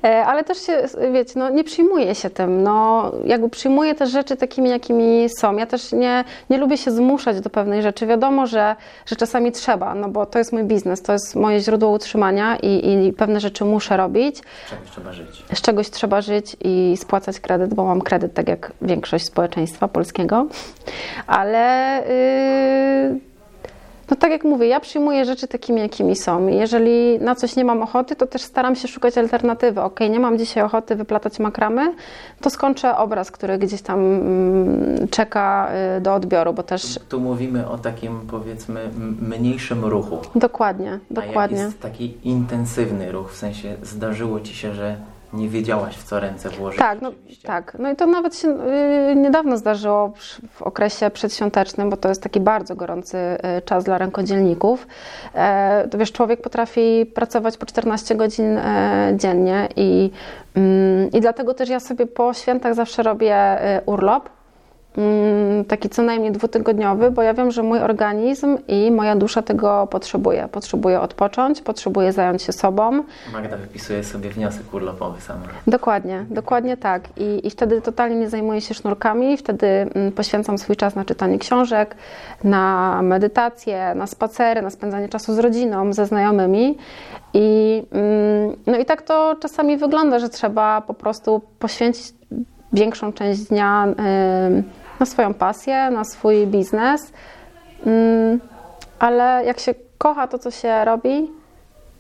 E, 0.07 0.27
ale 0.27 0.45
też 0.45 0.59
się, 0.59 0.83
wiecie, 1.13 1.33
no, 1.37 1.51
nie 1.51 1.65
przyjmuję 1.65 2.15
się 2.15 2.31
tym. 2.31 2.63
No, 2.63 3.13
jakby 3.25 3.49
przyjmuję 3.49 3.95
te 3.95 4.07
rzeczy 4.07 4.37
takimi, 4.37 4.71
jakimi 4.71 5.29
są. 5.29 5.57
Ja 5.57 5.67
też 5.67 5.93
nie, 5.93 6.25
nie 6.51 6.59
lubię 6.59 6.79
się 6.79 6.91
zmuszać 6.91 7.41
do 7.41 7.51
pewnej 7.51 7.83
rzeczy. 7.83 8.07
Wiadomo, 8.07 8.47
że, 8.47 8.77
że 9.07 9.17
czasami 9.17 9.53
trzeba, 9.53 9.95
no 9.95 10.09
bo 10.09 10.27
to 10.27 10.39
jest 10.39 10.53
mój 10.53 10.65
biznes, 10.65 11.03
to 11.03 11.13
jest 11.13 11.35
moje 11.35 11.61
źródło 11.61 11.91
utrzymania 11.91 12.57
i, 12.57 13.07
i 13.07 13.13
pewne 13.13 13.41
rzeczy 13.41 13.65
muszę 13.65 13.97
robić. 13.97 14.37
Z 14.67 14.71
czegoś 14.71 14.91
trzeba 14.91 15.13
żyć. 15.13 15.45
Z 15.53 15.61
czegoś 15.61 15.91
trzeba 15.91 16.21
żyć 16.21 16.57
i 16.65 16.97
spłacać 16.97 17.41
kredyt, 17.41 17.75
bo 17.75 17.85
mam 17.85 18.01
kredyt 18.01 18.35
tak 18.35 18.49
jak 18.49 18.73
większość 18.83 19.27
społeczeństwa 19.27 19.89
polskiego. 19.89 20.47
Ale... 21.27 22.03
Yy 23.13 23.36
no 24.11 24.17
tak 24.17 24.31
jak 24.31 24.45
mówię, 24.45 24.67
ja 24.67 24.81
przyjmuję 24.81 25.25
rzeczy 25.25 25.49
takimi, 25.49 25.81
jakimi 25.81 26.17
są. 26.17 26.47
Jeżeli 26.47 27.19
na 27.21 27.35
coś 27.35 27.57
nie 27.57 27.65
mam 27.65 27.83
ochoty, 27.83 28.17
to 28.17 28.27
też 28.27 28.43
staram 28.43 28.77
się 28.77 28.89
szukać 28.89 29.19
alternatywy. 29.19 29.81
Ok, 29.83 30.01
nie 30.01 30.21
mam 30.21 30.39
dzisiaj 30.39 30.65
ochoty 30.65 30.97
wyplatać 30.97 31.39
makramy, 31.39 31.95
to 32.41 32.51
skończę 32.51 32.97
obraz, 32.97 33.31
który 33.31 33.59
gdzieś 33.59 33.83
tam 33.83 34.01
mm, 34.01 35.09
czeka 35.09 35.71
y, 35.97 36.01
do 36.01 36.15
odbioru, 36.15 36.53
bo 36.53 36.63
też... 36.63 36.95
Tu, 36.95 37.01
tu 37.09 37.21
mówimy 37.21 37.69
o 37.69 37.79
takim, 37.79 38.21
powiedzmy, 38.31 38.91
mniejszym 39.21 39.85
ruchu. 39.85 40.19
Dokładnie, 40.35 40.99
dokładnie. 41.11 41.57
A 41.57 41.61
jak 41.61 41.67
jest 41.67 41.81
taki 41.81 42.15
intensywny 42.25 43.13
ruch, 43.13 43.33
w 43.33 43.37
sensie 43.37 43.77
zdarzyło 43.83 44.41
Ci 44.41 44.55
się, 44.55 44.75
że 44.75 44.97
nie 45.37 45.49
wiedziałaś, 45.49 45.97
w 45.97 46.05
co 46.05 46.21
ręce 46.21 46.51
włożyć. 46.51 46.79
Tak, 46.79 47.03
no, 47.03 47.13
tak. 47.43 47.77
No 47.79 47.91
i 47.91 47.97
to 47.97 48.07
nawet 48.07 48.37
się 48.37 48.49
y, 48.49 49.17
niedawno 49.17 49.57
zdarzyło 49.57 50.13
w 50.51 50.63
okresie 50.63 51.11
przedświątecznym, 51.11 51.91
bo 51.91 51.97
to 51.97 52.09
jest 52.09 52.23
taki 52.23 52.41
bardzo 52.41 52.77
gorący 52.77 53.19
y, 53.59 53.63
czas 53.63 53.85
dla 53.85 53.99
rękodzielników. 53.99 54.87
E, 55.35 55.89
to 55.91 55.99
wiesz, 55.99 56.13
człowiek 56.13 56.43
potrafi 56.43 57.07
pracować 57.15 57.57
po 57.57 57.67
14 57.67 58.15
godzin 58.15 58.59
e, 58.59 59.13
dziennie 59.17 59.69
i, 59.77 60.11
mm, 60.55 61.11
i 61.11 61.21
dlatego 61.21 61.55
też 61.55 61.69
ja 61.69 61.81
sobie 61.81 62.07
po 62.07 62.35
świętach 62.35 62.75
zawsze 62.75 63.03
robię 63.03 63.59
y, 63.79 63.81
urlop 63.87 64.36
taki 65.69 65.89
co 65.89 66.03
najmniej 66.03 66.33
dwutygodniowy, 66.33 67.11
bo 67.11 67.23
ja 67.23 67.35
wiem, 67.35 67.51
że 67.51 67.63
mój 67.63 67.79
organizm 67.79 68.59
i 68.69 68.91
moja 68.91 69.17
dusza 69.17 69.43
tego 69.43 69.87
potrzebuje. 69.91 70.49
Potrzebuje 70.53 71.01
odpocząć, 71.01 71.61
potrzebuje 71.61 72.13
zająć 72.13 72.43
się 72.43 72.53
sobą. 72.53 73.05
Magda 73.33 73.57
wypisuje 73.57 74.05
sobie 74.05 74.31
wniosek 74.31 74.75
urlopowy 74.75 75.21
sama. 75.21 75.41
Dokładnie, 75.67 76.25
dokładnie 76.31 76.77
tak. 76.77 77.03
I, 77.17 77.47
I 77.47 77.51
wtedy 77.51 77.81
totalnie 77.81 78.17
nie 78.17 78.29
zajmuję 78.29 78.61
się 78.61 78.75
sznurkami, 78.75 79.37
wtedy 79.37 79.67
mm, 79.67 80.13
poświęcam 80.13 80.59
swój 80.59 80.77
czas 80.77 80.95
na 80.95 81.05
czytanie 81.05 81.39
książek, 81.39 81.97
na 82.45 83.01
medytację, 83.03 83.93
na 83.95 84.07
spacery, 84.07 84.63
na 84.63 84.71
spędzanie 84.71 85.09
czasu 85.09 85.35
z 85.35 85.39
rodziną, 85.39 85.93
ze 85.93 86.07
znajomymi. 86.07 86.79
I, 87.35 87.83
mm, 87.93 88.57
no 88.67 88.79
i 88.79 88.85
tak 88.85 89.03
to 89.03 89.37
czasami 89.41 89.77
wygląda, 89.77 90.19
że 90.19 90.29
trzeba 90.29 90.81
po 90.81 90.95
prostu 90.95 91.41
poświęcić 91.59 92.15
większą 92.73 93.13
część 93.13 93.41
dnia 93.45 93.87
na 95.01 95.07
swoją 95.07 95.35
pasję, 95.35 95.91
na 95.91 96.05
swój 96.05 96.47
biznes, 96.47 97.13
mm, 97.87 98.41
ale 98.99 99.43
jak 99.45 99.61
się 99.61 99.75
kocha 99.99 100.27
to, 100.29 100.39
co 100.39 100.51
się 100.51 100.85
robi, 100.85 101.31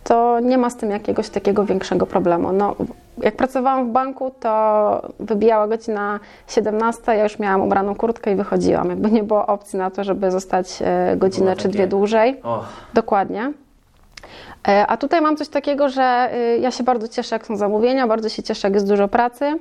to 0.04 0.40
nie 0.40 0.58
ma 0.58 0.70
z 0.70 0.76
tym 0.76 0.90
jakiegoś 0.90 1.28
takiego 1.28 1.64
większego 1.64 2.06
problemu. 2.06 2.52
No, 2.52 2.74
jak 3.18 3.36
pracowałam 3.36 3.88
w 3.88 3.92
banku, 3.92 4.32
to 4.40 5.12
wybijała 5.20 5.68
godzina 5.68 6.20
17, 6.48 7.16
ja 7.16 7.22
już 7.22 7.38
miałam 7.38 7.60
ubraną 7.60 7.94
kurtkę 7.94 8.32
i 8.32 8.36
wychodziłam. 8.36 8.88
Jakby 8.90 9.10
nie 9.10 9.22
było 9.22 9.46
opcji 9.46 9.78
na 9.78 9.90
to, 9.90 10.04
żeby 10.04 10.30
zostać 10.30 10.78
e, 10.80 11.16
godzinę 11.16 11.56
czy 11.56 11.68
dwie 11.68 11.86
dłużej. 11.86 12.40
Dokładnie. 12.94 13.52
E, 14.68 14.86
a 14.86 14.96
tutaj 14.96 15.20
mam 15.20 15.36
coś 15.36 15.48
takiego, 15.48 15.88
że 15.88 16.02
e, 16.02 16.58
ja 16.58 16.70
się 16.70 16.84
bardzo 16.84 17.08
cieszę, 17.08 17.34
jak 17.34 17.46
są 17.46 17.56
zamówienia, 17.56 18.06
bardzo 18.06 18.28
się 18.28 18.42
cieszę, 18.42 18.68
jak 18.68 18.74
jest 18.74 18.88
dużo 18.88 19.08
pracy. 19.08 19.58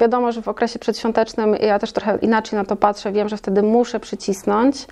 Wiadomo, 0.00 0.32
że 0.32 0.42
w 0.42 0.48
okresie 0.48 0.78
przedświątecznym 0.78 1.54
ja 1.54 1.78
też 1.78 1.92
trochę 1.92 2.18
inaczej 2.22 2.58
na 2.58 2.64
to 2.64 2.76
patrzę, 2.76 3.12
wiem, 3.12 3.28
że 3.28 3.36
wtedy 3.36 3.62
muszę 3.62 4.00
przycisnąć. 4.00 4.86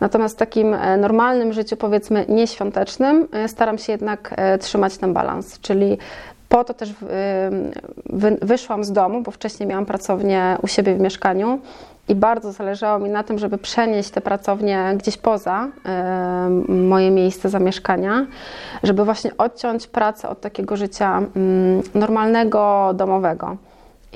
Natomiast 0.00 0.34
w 0.34 0.38
takim 0.38 0.74
e, 0.74 0.96
normalnym 0.96 1.52
życiu, 1.52 1.76
powiedzmy 1.76 2.24
nieświątecznym, 2.28 3.28
e, 3.32 3.48
staram 3.48 3.78
się 3.78 3.92
jednak 3.92 4.34
e, 4.36 4.58
trzymać 4.58 4.98
ten 4.98 5.12
balans, 5.12 5.60
czyli 5.60 5.98
po 6.48 6.64
to 6.64 6.74
też 6.74 6.94
wyszłam 8.42 8.84
z 8.84 8.92
domu, 8.92 9.22
bo 9.22 9.30
wcześniej 9.30 9.68
miałam 9.68 9.86
pracownię 9.86 10.56
u 10.62 10.66
siebie 10.66 10.94
w 10.94 11.00
mieszkaniu 11.00 11.58
i 12.08 12.14
bardzo 12.14 12.52
zależało 12.52 12.98
mi 12.98 13.10
na 13.10 13.22
tym, 13.22 13.38
żeby 13.38 13.58
przenieść 13.58 14.10
te 14.10 14.20
pracownie 14.20 14.94
gdzieś 14.96 15.16
poza 15.16 15.68
moje 16.68 17.10
miejsce 17.10 17.48
zamieszkania, 17.48 18.26
żeby 18.82 19.04
właśnie 19.04 19.36
odciąć 19.38 19.86
pracę 19.86 20.28
od 20.28 20.40
takiego 20.40 20.76
życia 20.76 21.22
mm, 21.36 21.82
normalnego, 21.94 22.90
domowego. 22.94 23.56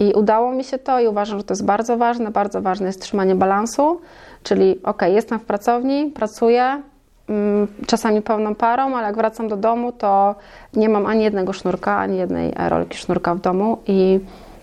I 0.01 0.13
udało 0.13 0.53
mi 0.53 0.65
się 0.65 0.79
to 0.79 1.01
i 1.01 1.09
uważam, 1.09 1.39
że 1.39 1.45
to 1.45 1.53
jest 1.53 1.65
bardzo 1.65 1.97
ważne. 1.97 2.31
Bardzo 2.31 2.63
ważne 2.63 2.87
jest 2.87 3.03
trzymanie 3.03 3.35
balansu, 3.35 4.01
czyli 4.43 4.83
ok, 4.83 5.03
jestem 5.03 5.39
w 5.39 5.45
pracowni, 5.45 6.11
pracuję, 6.11 6.83
mm, 7.29 7.67
czasami 7.87 8.23
pełną 8.23 8.55
parą, 8.55 8.97
ale 8.97 9.07
jak 9.07 9.17
wracam 9.17 9.49
do 9.49 9.57
domu, 9.57 9.93
to 9.93 10.35
nie 10.75 10.89
mam 10.89 11.07
ani 11.07 11.25
jednego 11.25 11.53
sznurka, 11.53 11.99
ani 11.99 12.19
jednej 12.19 12.53
rolki 12.69 12.99
sznurka 12.99 13.35
w 13.35 13.41
domu 13.41 13.79
i, 13.87 14.21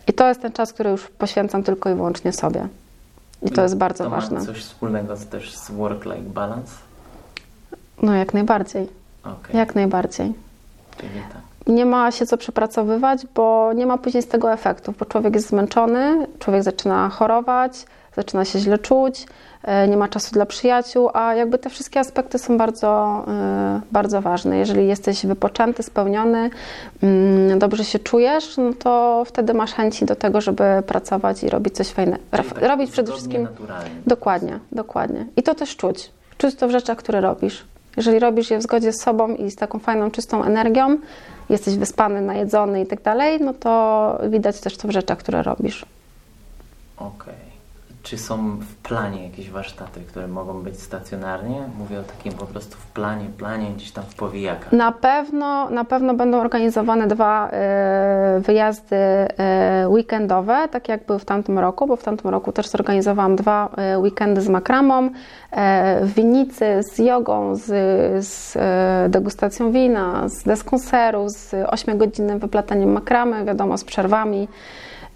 i 0.07 0.13
to 0.13 0.27
jest 0.27 0.41
ten 0.41 0.51
czas, 0.51 0.73
który 0.73 0.89
już 0.89 1.07
poświęcam 1.07 1.63
tylko 1.63 1.89
i 1.89 1.95
wyłącznie 1.95 2.31
sobie. 2.31 2.67
I 3.41 3.51
to 3.51 3.61
jest 3.61 3.77
bardzo 3.77 4.03
to 4.03 4.09
ważne. 4.09 4.39
Ma 4.39 4.45
coś 4.45 4.63
wspólnego 4.63 5.15
też 5.31 5.57
z 5.57 5.71
work-life 5.71 6.29
balance? 6.33 6.71
No 8.01 8.15
jak 8.15 8.33
najbardziej. 8.33 8.87
Okay. 9.23 9.57
Jak 9.57 9.75
najbardziej. 9.75 10.33
Czyli 10.97 11.21
tak 11.33 11.41
nie 11.67 11.85
ma 11.85 12.11
się 12.11 12.25
co 12.25 12.37
przepracowywać, 12.37 13.25
bo 13.35 13.73
nie 13.73 13.85
ma 13.85 13.97
później 13.97 14.23
z 14.23 14.27
tego 14.27 14.53
efektów, 14.53 14.97
bo 14.97 15.05
człowiek 15.05 15.35
jest 15.35 15.49
zmęczony, 15.49 16.27
człowiek 16.39 16.63
zaczyna 16.63 17.09
chorować, 17.09 17.85
zaczyna 18.15 18.45
się 18.45 18.59
źle 18.59 18.77
czuć, 18.77 19.25
e, 19.63 19.87
nie 19.87 19.97
ma 19.97 20.07
czasu 20.07 20.31
dla 20.31 20.45
przyjaciół, 20.45 21.09
a 21.13 21.35
jakby 21.35 21.57
te 21.57 21.69
wszystkie 21.69 21.99
aspekty 21.99 22.39
są 22.39 22.57
bardzo, 22.57 23.23
e, 23.27 23.81
bardzo 23.91 24.21
ważne. 24.21 24.57
Jeżeli 24.57 24.87
jesteś 24.87 25.25
wypoczęty, 25.25 25.83
spełniony, 25.83 26.49
mm, 27.03 27.59
dobrze 27.59 27.83
się 27.83 27.99
czujesz, 27.99 28.57
no 28.57 28.73
to 28.73 29.23
wtedy 29.25 29.53
masz 29.53 29.73
chęci 29.73 30.05
do 30.05 30.15
tego, 30.15 30.41
żeby 30.41 30.63
pracować 30.87 31.43
i 31.43 31.49
robić 31.49 31.75
coś 31.75 31.87
fajnego. 31.87 32.23
Tak 32.31 32.45
robić 32.61 32.91
przede 32.91 33.11
wszystkim. 33.11 33.43
Naturalnie. 33.43 33.89
Dokładnie, 34.07 34.59
dokładnie. 34.71 35.25
I 35.35 35.43
to 35.43 35.55
też 35.55 35.75
czuć. 35.75 36.11
Czuć 36.37 36.55
to 36.55 36.67
w 36.67 36.71
rzeczach, 36.71 36.97
które 36.97 37.21
robisz. 37.21 37.65
Jeżeli 37.97 38.19
robisz 38.19 38.51
je 38.51 38.57
w 38.57 38.61
zgodzie 38.61 38.93
z 38.93 39.01
sobą 39.01 39.35
i 39.35 39.51
z 39.51 39.55
taką 39.55 39.79
fajną, 39.79 40.11
czystą 40.11 40.43
energią, 40.43 40.97
jesteś 41.49 41.75
wyspany, 41.75 42.21
najedzony 42.21 42.81
i 42.81 42.85
tak 42.85 43.01
dalej, 43.01 43.39
no 43.41 43.53
to 43.53 44.21
widać 44.29 44.59
też 44.59 44.77
to 44.77 44.87
w 44.87 44.91
rzeczach, 44.91 45.17
które 45.17 45.43
robisz. 45.43 45.85
Okej. 46.97 47.09
Okay. 47.17 47.42
Czy 48.03 48.17
są 48.17 48.57
w 48.57 48.75
planie 48.75 49.23
jakieś 49.23 49.49
warsztaty, 49.49 50.01
które 50.01 50.27
mogą 50.27 50.61
być 50.61 50.81
stacjonarnie? 50.81 51.61
Mówię 51.77 51.99
o 51.99 52.03
takim 52.03 52.33
po 52.33 52.45
prostu 52.45 52.77
w 52.77 52.85
planie, 52.85 53.25
planie 53.37 53.71
gdzieś 53.75 53.91
tam 53.91 54.03
w 54.03 54.15
powijakach. 54.15 54.71
Na 54.71 54.91
pewno, 54.91 55.69
na 55.69 55.83
pewno 55.83 56.13
będą 56.13 56.39
organizowane 56.41 57.07
dwa 57.07 57.49
y, 58.37 58.41
wyjazdy 58.41 58.95
y, 58.95 59.87
weekendowe, 59.87 60.67
tak 60.71 60.89
jak 60.89 61.05
były 61.05 61.19
w 61.19 61.25
tamtym 61.25 61.59
roku, 61.59 61.87
bo 61.87 61.95
w 61.95 62.03
tamtym 62.03 62.29
roku 62.29 62.51
też 62.51 62.67
zorganizowałam 62.67 63.35
dwa 63.35 63.69
y, 63.93 63.97
weekendy 63.97 64.41
z 64.41 64.49
makramą 64.49 65.09
w 66.01 66.13
winnicy, 66.15 66.65
z 66.93 66.97
jogą, 66.97 67.55
z, 67.55 67.65
z 68.25 68.57
degustacją 69.11 69.71
wina, 69.71 70.29
z 70.29 70.43
deską 70.43 70.79
z 70.79 71.51
8-godzinnym 71.51 72.39
wyplataniem 72.39 72.91
makramy, 72.91 73.45
wiadomo, 73.45 73.77
z 73.77 73.83
przerwami. 73.83 74.47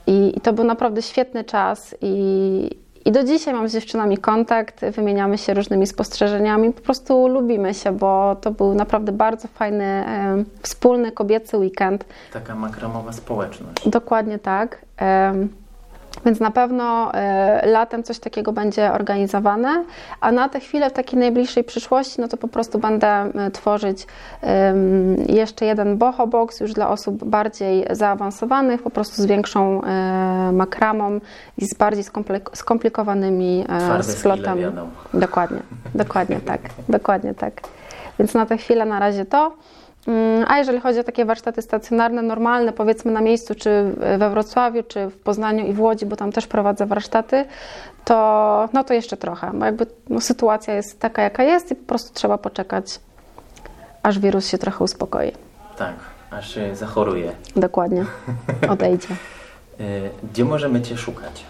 I, 0.08 0.38
I, 0.38 0.42
to 0.42 0.54
był 0.54 0.64
naprawdę 0.66 1.02
świetny 1.02 1.44
czas 1.44 1.96
i, 2.02 2.70
i 3.06 3.12
do 3.12 3.24
dzisiaj 3.24 3.54
mam 3.54 3.70
z 3.70 3.74
dziewczynami 3.74 4.18
kontakt, 4.18 4.86
wymieniamy 4.86 5.38
się 5.38 5.54
różnymi 5.54 5.88
spostrzeżeniami, 5.88 6.74
po 6.74 6.82
prostu 6.82 7.28
lubimy 7.28 7.74
się, 7.74 7.92
bo 7.92 8.36
to 8.42 8.52
był 8.52 8.74
naprawdę 8.74 9.12
bardzo 9.12 9.48
fajny, 9.48 9.84
e, 9.84 10.44
wspólny 10.62 11.12
kobiecy 11.12 11.58
weekend. 11.58 12.06
Taka 12.34 12.56
makramowa 12.56 13.14
społeczność. 13.14 13.90
Dokładnie 13.90 14.40
tak. 14.40 14.86
E, 15.02 15.34
Więc 16.26 16.40
na 16.40 16.52
pewno 16.52 17.12
y, 17.64 17.68
latem 17.68 18.04
coś 18.04 18.20
takiego 18.20 18.52
będzie 18.52 18.92
organizowane, 18.94 19.84
a 20.22 20.32
na 20.32 20.50
tę 20.50 20.60
chwilę 20.60 20.90
w 20.90 20.94
takiej 20.94 21.20
najbliższej 21.20 21.64
przyszłości, 21.64 22.22
no 22.22 22.28
to 22.28 22.38
po 22.38 22.48
prostu 22.48 22.80
będę 22.80 23.26
y, 23.48 23.52
tworzyć 23.52 24.08
jeszcze 25.30 25.66
jeden 25.66 25.98
boho 25.98 26.28
box 26.28 26.60
już 26.60 26.74
dla 26.74 26.90
osób 26.90 27.24
bardziej 27.24 27.86
zaawansowanych, 27.92 28.82
po 28.82 28.90
prostu 28.90 29.22
z 29.22 29.26
większą 29.26 29.82
y, 29.82 30.52
makramą 30.52 31.20
i 31.58 31.66
z 31.66 31.74
bardziej 31.74 32.04
skomplik- 32.04 32.56
skomplikowanymi 32.56 33.66
Twarde 33.80 34.04
splotami. 34.04 34.62
Dokładnie, 35.14 35.60
dokładnie 35.96 36.40
tak, 36.40 36.62
dokładnie 36.90 37.34
tak. 37.34 37.62
Więc 38.20 38.34
na 38.34 38.46
tę 38.46 38.58
chwilę 38.58 38.86
na 38.86 39.00
razie 39.00 39.26
to. 39.26 39.52
Mm, 40.08 40.46
A 40.48 40.58
jeżeli 40.58 40.80
chodzi 40.80 41.00
o 41.00 41.04
takie 41.04 41.26
warsztaty 41.26 41.62
stacjonarne, 41.62 42.22
normalne, 42.22 42.74
powiedzmy 42.74 43.12
na 43.12 43.22
miejscu, 43.22 43.56
czy 43.56 43.92
we 44.18 44.30
Wrocławiu, 44.30 44.84
czy 44.84 45.08
w 45.08 45.18
Poznaniu 45.18 45.66
i 45.68 45.74
w 45.74 45.82
Łodzi, 45.82 46.06
bo 46.06 46.16
tam 46.16 46.32
też 46.32 46.48
prowadzę 46.48 46.86
warsztaty, 46.86 47.46
to, 48.06 48.70
no 48.74 48.84
to 48.84 48.94
jeszcze 48.94 49.18
trochę, 49.18 49.52
bo 49.54 49.66
jakby 49.66 49.86
no, 50.10 50.22
sytuacja 50.22 50.74
jest 50.74 51.00
taka, 51.00 51.22
jaka 51.22 51.44
jest 51.44 51.72
i 51.72 51.76
po 51.76 51.86
prostu 51.88 52.14
trzeba 52.14 52.38
poczekać, 52.38 53.00
aż 54.04 54.20
wirus 54.20 54.48
się 54.48 54.58
trochę 54.58 54.84
uspokoi. 54.84 55.32
Tak, 55.78 55.96
aż 56.32 56.54
się 56.54 56.76
zachoruje. 56.76 57.32
Dokładnie, 57.56 58.06
odejdzie. 58.70 59.08
Y, 59.80 60.10
Gdzie 60.32 60.46
możemy 60.46 60.82
Cię 60.82 60.98
szukać? 60.98 61.44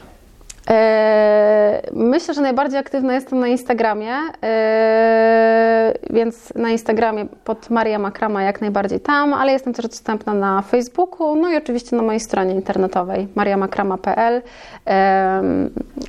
Eee, 0.68 1.48
Myślę, 1.94 2.34
że 2.34 2.42
najbardziej 2.42 2.80
aktywna 2.80 3.14
jestem 3.14 3.40
na 3.40 3.48
Instagramie, 3.48 4.14
eee, 4.42 5.94
więc 6.10 6.54
na 6.56 6.70
Instagramie 6.70 7.26
pod 7.26 7.70
Maria 7.70 8.00
Makrama 8.00 8.44
jak 8.44 8.62
najbardziej 8.62 9.00
tam, 9.00 9.34
ale 9.34 9.52
jestem 9.52 9.74
też 9.74 9.88
dostępna 9.88 10.34
na 10.34 10.62
Facebooku, 10.62 11.36
no 11.36 11.50
i 11.50 11.58
oczywiście 11.58 11.96
na 11.96 12.02
mojej 12.04 12.20
stronie 12.20 12.54
internetowej 12.56 13.28
mariamakrama.pl. 13.36 14.42
Eee, 14.86 15.44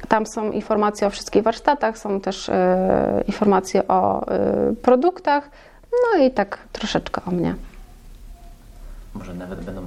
Tam 0.09 0.27
są 0.27 0.51
informacje 0.51 1.07
o 1.07 1.11
wszystkich 1.11 1.43
warsztatach, 1.43 1.99
są 1.99 2.21
też 2.21 2.51
informacje 3.27 3.89
o 3.89 4.27
produktach, 4.83 5.51
no 5.93 6.25
i 6.25 6.31
tak 6.31 6.59
troszeczkę 6.73 7.21
o 7.29 7.31
mnie. 7.31 7.55
Może 9.15 9.35
nawet 9.35 9.61
będą, 9.65 9.81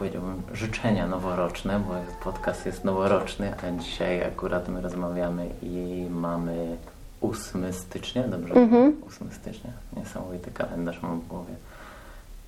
powiedziałbym, 0.00 0.42
życzenia 0.52 1.06
noworoczne, 1.06 1.80
bo 1.80 1.94
podcast 2.24 2.66
jest 2.66 2.84
noworoczny, 2.84 3.54
a 3.62 3.70
dzisiaj 3.82 4.24
akurat 4.24 4.68
my 4.68 4.80
rozmawiamy 4.80 5.50
i 5.62 6.06
mamy 6.10 6.76
8 7.22 7.72
stycznia, 7.72 8.28
dobrze? 8.28 8.54
Mhm. 8.54 8.96
8 9.08 9.32
stycznia. 9.32 9.70
Niesamowity 9.96 10.50
kalendarz 10.50 11.02
mam 11.02 11.20
w 11.20 11.26
głowie. 11.26 11.54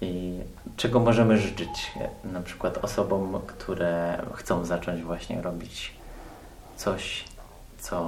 I 0.00 0.38
czego 0.76 1.00
możemy 1.00 1.38
życzyć 1.38 1.92
na 2.24 2.40
przykład 2.40 2.78
osobom, 2.84 3.40
które 3.46 4.22
chcą 4.34 4.64
zacząć 4.64 5.02
właśnie 5.02 5.42
robić 5.42 5.94
coś, 6.76 7.24
co 7.78 7.98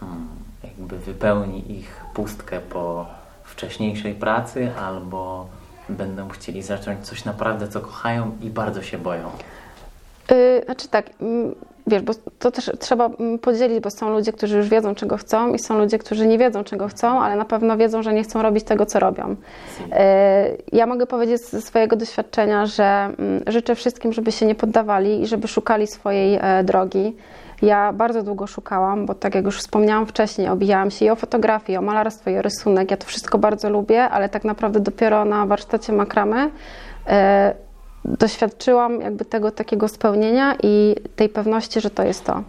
hmm, 0.00 0.28
jakby 0.64 0.98
wypełni 0.98 1.72
ich 1.78 2.04
pustkę 2.14 2.60
po 2.60 3.06
wcześniejszej 3.44 4.14
pracy, 4.14 4.72
albo 4.78 5.48
będą 5.88 6.28
chcieli 6.28 6.62
zacząć 6.62 7.06
coś 7.06 7.24
naprawdę, 7.24 7.68
co 7.68 7.80
kochają 7.80 8.30
i 8.42 8.50
bardzo 8.50 8.82
się 8.82 8.98
boją. 8.98 9.30
Yy, 10.30 10.62
znaczy 10.64 10.88
tak, 10.88 11.10
wiesz, 11.86 12.02
bo 12.02 12.12
to 12.38 12.50
też 12.50 12.70
trzeba 12.78 13.10
podzielić, 13.42 13.80
bo 13.80 13.90
są 13.90 14.10
ludzie, 14.10 14.32
którzy 14.32 14.56
już 14.56 14.68
wiedzą, 14.68 14.94
czego 14.94 15.16
chcą 15.16 15.54
i 15.54 15.58
są 15.58 15.78
ludzie, 15.78 15.98
którzy 15.98 16.26
nie 16.26 16.38
wiedzą, 16.38 16.64
czego 16.64 16.88
chcą, 16.88 17.20
ale 17.22 17.36
na 17.36 17.44
pewno 17.44 17.76
wiedzą, 17.76 18.02
że 18.02 18.12
nie 18.12 18.22
chcą 18.22 18.42
robić 18.42 18.64
tego, 18.64 18.86
co 18.86 18.98
robią. 18.98 19.36
Yy, 19.80 19.96
Ja 20.72 20.86
mogę 20.86 21.06
powiedzieć 21.06 21.42
ze 21.42 21.60
swojego 21.62 21.96
doświadczenia, 21.96 22.66
że 22.66 23.10
życzę 23.46 23.74
wszystkim, 23.74 24.12
żeby 24.12 24.32
się 24.32 24.46
nie 24.46 24.54
poddawali 24.54 25.22
i 25.22 25.26
żeby 25.26 25.48
szukali 25.48 25.86
swojej 25.86 26.38
e, 26.42 26.64
drogi. 26.64 27.16
Ja 27.62 27.92
bardzo 27.92 28.22
długo 28.22 28.46
szukałam, 28.46 29.06
bo 29.06 29.14
tak 29.14 29.34
jak 29.34 29.44
już 29.44 29.58
wspomniałam 29.58 30.06
wcześniej, 30.06 30.48
obijałam 30.48 30.90
się 30.90 31.04
i 31.04 31.10
o 31.10 31.16
fotografię, 31.16 31.72
i 31.72 31.76
o 31.76 31.82
malarstwo, 31.82 32.30
i 32.30 32.38
o 32.38 32.42
rysunek. 32.42 32.90
Ja 32.90 32.96
to 32.96 33.06
wszystko 33.06 33.38
bardzo 33.38 33.70
lubię, 33.70 34.04
ale 34.04 34.28
tak 34.28 34.44
naprawdę 34.44 34.80
dopiero 34.80 35.24
na 35.24 35.46
warsztacie 35.46 35.92
makramy 35.92 36.50
e, 37.06 37.54
doświadczyłam 38.04 39.00
jakby 39.00 39.24
tego 39.24 39.50
takiego 39.50 39.88
spełnienia 39.88 40.56
i 40.62 40.94
tej 41.16 41.28
pewności, 41.28 41.80
że 41.80 41.90
to 41.90 42.02
jest 42.02 42.24
to. 42.24 42.42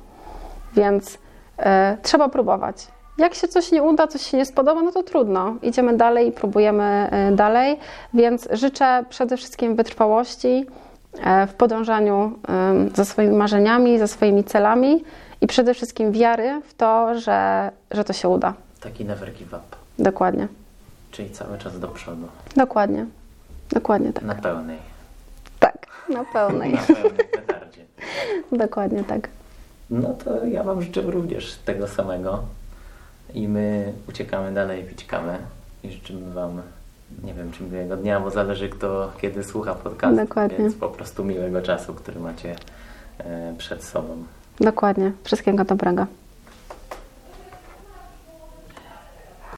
Więc 0.75 1.17
e, 1.57 1.97
trzeba 2.01 2.29
próbować. 2.29 2.87
Jak 3.17 3.33
się 3.33 3.47
coś 3.47 3.71
nie 3.71 3.83
uda, 3.83 4.07
coś 4.07 4.21
się 4.21 4.37
nie 4.37 4.45
spodoba, 4.45 4.81
no 4.81 4.91
to 4.91 5.03
trudno. 5.03 5.55
Idziemy 5.61 5.97
dalej 5.97 6.27
i 6.27 6.31
próbujemy 6.31 6.83
e, 6.83 7.31
dalej. 7.31 7.79
Więc 8.13 8.47
życzę 8.51 9.05
przede 9.09 9.37
wszystkim 9.37 9.75
wytrwałości 9.75 10.65
w 11.47 11.53
podążaniu 11.53 12.39
za 12.95 13.05
swoimi 13.05 13.35
marzeniami, 13.35 13.99
za 13.99 14.07
swoimi 14.07 14.43
celami 14.43 15.03
i 15.41 15.47
przede 15.47 15.73
wszystkim 15.73 16.11
wiary 16.11 16.61
w 16.67 16.73
to, 16.73 17.19
że, 17.19 17.71
że 17.91 18.03
to 18.03 18.13
się 18.13 18.29
uda. 18.29 18.53
Taki 18.79 19.05
never 19.05 19.33
give 19.33 19.47
up, 19.47 19.61
Dokładnie. 19.99 20.47
czyli 21.11 21.29
cały 21.29 21.57
czas 21.57 21.79
do 21.79 21.87
przodu, 21.87 22.27
Dokładnie. 22.55 23.05
Dokładnie 23.69 24.13
tak. 24.13 24.23
na 24.23 24.35
pełnej, 24.35 24.77
Tak, 25.59 25.87
na 26.09 26.23
pełnej. 26.25 26.73
na 26.73 26.81
pełnej 26.81 27.11
petardzie. 27.31 27.81
Dokładnie 28.65 29.03
tak. 29.03 29.29
No 29.89 30.13
to 30.25 30.45
ja 30.45 30.63
Wam 30.63 30.81
życzę 30.81 31.01
również 31.01 31.55
tego 31.65 31.87
samego 31.87 32.39
i 33.33 33.47
my 33.47 33.93
uciekamy 34.09 34.51
dalej 34.53 34.83
pić 34.83 35.05
kawę 35.05 35.37
i 35.83 35.91
życzymy 35.91 36.33
Wam, 36.33 36.61
nie 37.23 37.33
wiem 37.33 37.51
czy 37.51 37.63
miłego 37.63 37.97
dnia, 37.97 38.19
bo 38.19 38.29
zależy 38.29 38.69
kto 38.69 39.11
kiedy 39.21 39.43
słucha 39.43 39.75
podcastu, 39.75 40.17
Dokładnie. 40.17 40.57
więc 40.57 40.75
po 40.75 40.89
prostu 40.89 41.23
miłego 41.25 41.61
czasu, 41.61 41.93
który 41.93 42.19
macie 42.19 42.55
e, 43.17 43.53
przed 43.57 43.83
sobą. 43.83 44.23
Dokładnie. 44.59 45.11
Wszystkiego 45.23 45.63
dobrego. 45.63 46.05